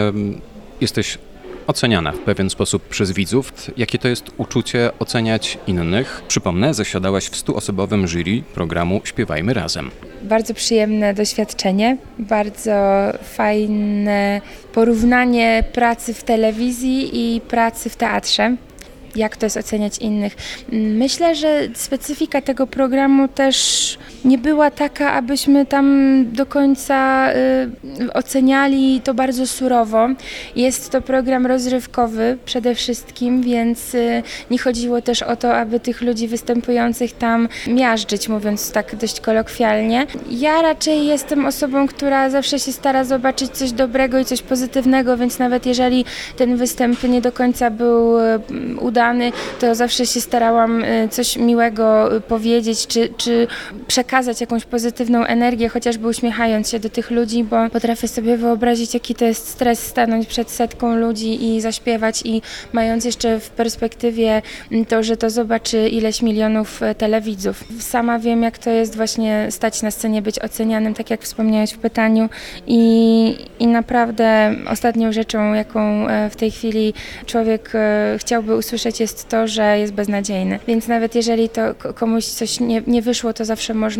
jesteś 0.81 1.19
oceniana 1.68 2.12
w 2.12 2.18
pewien 2.18 2.50
sposób 2.50 2.83
przez 2.83 3.12
widzów. 3.12 3.52
Jakie 3.76 3.98
to 3.98 4.09
jest 4.09 4.24
uczucie 4.37 4.90
oceniać 4.98 5.59
innych? 5.66 6.22
Przypomnę, 6.28 6.74
zasiadałaś 6.74 7.24
w 7.28 7.37
stuosobowym 7.37 8.09
jury 8.09 8.42
programu 8.54 9.00
Śpiewajmy 9.04 9.54
Razem. 9.54 9.90
Bardzo 10.22 10.54
przyjemne 10.54 11.14
doświadczenie, 11.14 11.96
bardzo 12.18 12.72
fajne 13.22 14.40
porównanie 14.72 15.64
pracy 15.72 16.14
w 16.14 16.24
telewizji 16.24 17.11
i 17.12 17.40
pracy 17.40 17.90
w 17.90 17.96
teatrze 17.96 18.57
jak 19.16 19.37
to 19.37 19.46
jest 19.46 19.57
oceniać 19.57 19.98
innych. 19.98 20.37
Myślę, 20.72 21.35
że 21.35 21.68
specyfika 21.74 22.42
tego 22.42 22.66
programu 22.66 23.28
też 23.28 23.98
nie 24.24 24.38
była 24.38 24.70
taka, 24.70 25.12
abyśmy 25.12 25.66
tam 25.66 26.24
do 26.33 26.46
końca 26.46 27.28
y, 28.00 28.12
oceniali 28.12 29.00
to 29.04 29.14
bardzo 29.14 29.46
surowo. 29.46 30.09
Jest 30.57 30.90
to 30.90 31.00
program 31.00 31.46
rozrywkowy 31.46 32.38
przede 32.44 32.74
wszystkim, 32.74 33.42
więc 33.42 33.94
y, 33.94 34.22
nie 34.50 34.59
chodziło 34.59 35.02
też 35.02 35.22
o 35.22 35.37
to, 35.37 35.57
aby 35.57 35.81
tych 35.81 36.02
ludzi 36.02 36.28
występujących 36.28 37.12
tam 37.12 37.48
miażdżyć, 37.66 38.28
mówiąc 38.28 38.72
tak 38.72 38.96
dość 38.96 39.20
kolokwialnie. 39.20 40.07
Ja 40.31 40.62
raczej 40.62 41.07
jestem 41.07 41.46
osobą, 41.46 41.88
która 41.88 42.31
zawsze 42.31 42.59
się 42.59 42.72
stara 42.72 43.04
zobaczyć 43.04 43.50
coś 43.50 43.72
dobrego 43.72 44.18
i 44.18 44.24
coś 44.24 44.42
pozytywnego, 44.42 45.16
więc 45.16 45.38
nawet 45.38 45.66
jeżeli 45.66 46.04
ten 46.37 46.57
występ 46.57 47.02
nie 47.02 47.20
do 47.20 47.33
końca 47.33 47.70
był 47.70 48.18
y, 48.18 48.40
udany, 48.81 49.33
to 49.61 49.74
zawsze 49.74 50.07
się 50.07 50.20
starałam 50.20 50.85
y, 50.85 51.09
coś 51.11 51.37
miłego 51.37 52.16
y, 52.16 52.20
powiedzieć, 52.20 52.87
czy, 52.87 53.09
czy 53.16 53.46
przekazać 53.87 54.08
jakąś 54.40 54.64
pozytywną 54.64 55.25
energię, 55.25 55.68
chociażby 55.68 56.09
uśmiechając 56.09 56.71
się 56.71 56.81
do 56.81 56.90
tych 56.90 57.11
ludzi, 57.11 57.44
bo 57.44 57.71
potrafię 57.71 58.09
sobie 58.09 58.37
wyobrazić, 58.37 58.94
jaki 58.94 59.14
to 59.14 59.25
jest 59.25 59.49
stres 59.49 59.87
stanąć 59.87 60.27
przed 60.27 60.51
setką 60.51 60.97
ludzi 60.97 61.44
i 61.44 61.61
zaśpiewać 61.61 62.23
i 62.25 62.42
mając 62.73 63.05
jeszcze 63.05 63.40
w 63.40 63.51
perspektywie 63.51 64.42
to, 64.88 65.03
że 65.03 65.16
to 65.16 65.31
zobaczy 65.31 65.88
ileś 65.88 66.23
milionów 66.23 66.83
e, 66.83 66.94
telewidzów. 66.94 67.64
Sama 67.81 68.18
wiem, 68.18 68.42
jak 68.42 68.59
to 68.59 68.71
jest 68.71 68.97
właśnie 68.97 69.47
stać 69.51 69.83
na 69.83 69.90
scenie, 69.90 70.23
być 70.23 70.38
ocenianym, 70.38 70.94
tak 70.94 71.11
jak 71.11 71.23
wspomniałeś 71.23 71.73
w 71.73 71.79
pytaniu 71.79 72.29
i, 72.66 73.37
i 73.59 73.66
naprawdę 73.66 74.55
ostatnią 74.71 75.12
rzeczą, 75.12 75.53
jaką 75.55 76.09
e, 76.09 76.31
w 76.31 76.37
tej 76.37 76.51
chwili 76.51 76.94
człowiek 77.27 77.71
e, 77.75 78.16
chciałby 78.18 78.57
usłyszeć 78.57 79.01
jest 79.01 79.29
to, 79.29 79.49
że 79.49 79.79
jest 79.79 79.92
beznadziejny. 79.92 80.59
Więc 80.68 80.88
nawet 80.88 81.14
jeżeli 81.14 81.49
to 81.49 81.61
komuś 81.94 82.25
coś 82.25 82.61
nie, 82.61 82.83
nie 82.87 83.03
wyszło, 83.03 83.33
to 83.33 83.44
zawsze 83.44 83.75
można 83.75 83.97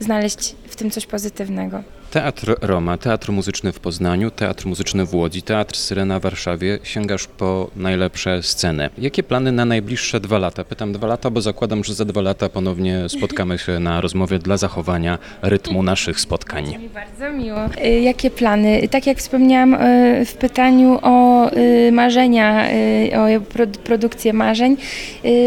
znaleźć 0.00 0.54
w 0.68 0.76
tym 0.76 0.90
coś 0.90 1.06
pozytywnego. 1.06 1.82
Teatr 2.10 2.56
Roma, 2.60 2.98
Teatr 2.98 3.32
Muzyczny 3.32 3.72
w 3.72 3.80
Poznaniu, 3.80 4.30
Teatr 4.30 4.66
Muzyczny 4.66 5.04
w 5.04 5.14
Łodzi, 5.14 5.42
Teatr 5.42 5.76
Syrena 5.76 6.18
w 6.18 6.22
Warszawie. 6.22 6.78
Sięgasz 6.82 7.26
po 7.26 7.70
najlepsze 7.76 8.42
sceny. 8.42 8.90
Jakie 8.98 9.22
plany 9.22 9.52
na 9.52 9.64
najbliższe 9.64 10.20
dwa 10.20 10.38
lata? 10.38 10.64
Pytam 10.64 10.92
dwa 10.92 11.06
lata, 11.06 11.30
bo 11.30 11.40
zakładam, 11.40 11.84
że 11.84 11.94
za 11.94 12.04
dwa 12.04 12.20
lata 12.20 12.48
ponownie 12.48 13.08
spotkamy 13.08 13.58
się 13.58 13.78
na 13.78 14.00
rozmowie 14.00 14.38
dla 14.38 14.56
zachowania 14.56 15.18
rytmu 15.42 15.82
naszych 15.82 16.20
spotkań. 16.20 16.78
Mi 16.78 16.88
bardzo 16.88 17.32
miło. 17.32 17.58
Y, 17.84 18.00
jakie 18.00 18.30
plany? 18.30 18.88
Tak 18.88 19.06
jak 19.06 19.18
wspomniałam 19.18 19.74
y, 19.74 20.24
w 20.26 20.34
pytaniu 20.34 20.98
o 21.02 21.29
y, 21.48 21.92
marzenia, 21.92 22.68
o 23.16 23.40
produkcję 23.84 24.32
marzeń, 24.32 24.76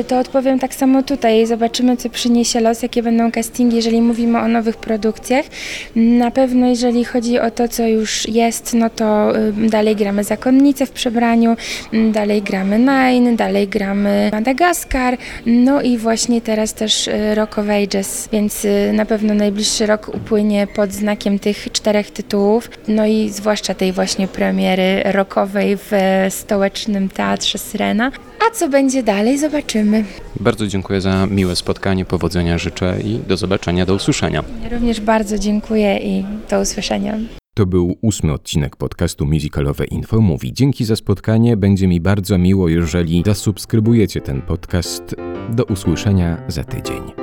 to 0.08 0.20
odpowiem 0.20 0.60
tak 0.60 0.76
samo 0.76 1.04
tutaj. 1.04 1.46
Zobaczymy, 1.46 1.98
co 1.98 2.10
przyniesie 2.10 2.60
los, 2.60 2.84
jakie 2.84 3.04
będą 3.04 3.32
castingi, 3.32 3.76
jeżeli 3.76 4.02
mówimy 4.02 4.40
o 4.40 4.48
nowych 4.48 4.78
produkcjach. 4.78 5.46
Na 5.96 6.32
pewno 6.32 6.68
jeżeli 6.68 7.06
chodzi 7.06 7.40
o 7.40 7.52
to, 7.52 7.68
co 7.68 7.88
już 7.88 8.28
jest, 8.28 8.74
no 8.74 8.90
to 8.90 9.34
dalej 9.70 9.96
gramy 9.96 10.24
Zakonnicę 10.24 10.86
w 10.86 10.92
przebraniu, 10.92 11.56
dalej 12.12 12.42
gramy 12.42 12.80
Nine, 12.80 13.36
dalej 13.36 13.68
gramy 13.68 14.30
Madagaskar, 14.32 15.18
no 15.46 15.82
i 15.82 15.98
właśnie 15.98 16.42
teraz 16.42 16.74
też 16.74 17.08
y, 17.08 17.36
Rock 17.36 17.60
of 17.60 17.66
Ages, 17.70 18.30
więc 18.32 18.66
y, 18.66 18.92
na 18.94 19.06
pewno 19.06 19.34
najbliższy 19.34 19.86
rok 19.86 20.12
upłynie 20.14 20.68
pod 20.68 20.92
znakiem 20.92 21.40
tych 21.40 21.72
czterech 21.72 22.12
tytułów, 22.12 22.70
no 22.88 23.06
i 23.06 23.30
zwłaszcza 23.30 23.74
tej 23.74 23.92
właśnie 23.92 24.28
premiery 24.28 25.04
rockowej 25.06 25.78
w 25.92 26.26
stołecznym 26.30 27.10
teatrze 27.10 27.58
Syrena. 27.58 28.12
A 28.48 28.56
co 28.56 28.70
będzie 28.70 29.04
dalej, 29.04 29.38
zobaczymy. 29.38 30.04
Bardzo 30.40 30.68
dziękuję 30.68 31.02
za 31.02 31.28
miłe 31.28 31.56
spotkanie, 31.56 32.06
powodzenia 32.06 32.58
życzę 32.58 32.98
i 33.06 33.20
do 33.28 33.38
zobaczenia, 33.38 33.86
do 33.86 33.94
usłyszenia. 33.96 34.44
Ja 34.64 34.70
również 34.70 35.02
bardzo 35.02 35.40
dziękuję 35.40 35.98
i 35.98 36.26
do 36.50 36.60
usłyszenia. 36.60 37.18
To 37.54 37.66
był 37.66 37.98
ósmy 38.02 38.34
odcinek 38.34 38.76
podcastu 38.76 39.26
Musicalowe 39.26 39.86
Info 39.86 40.22
Mówi. 40.22 40.54
Dzięki 40.54 40.86
za 40.86 40.96
spotkanie. 40.96 41.58
Będzie 41.58 41.88
mi 41.88 42.02
bardzo 42.02 42.38
miło, 42.38 42.70
jeżeli 42.70 43.24
zasubskrybujecie 43.26 44.22
ten 44.22 44.42
podcast. 44.42 45.16
Do 45.50 45.64
usłyszenia 45.64 46.38
za 46.48 46.64
tydzień. 46.64 47.23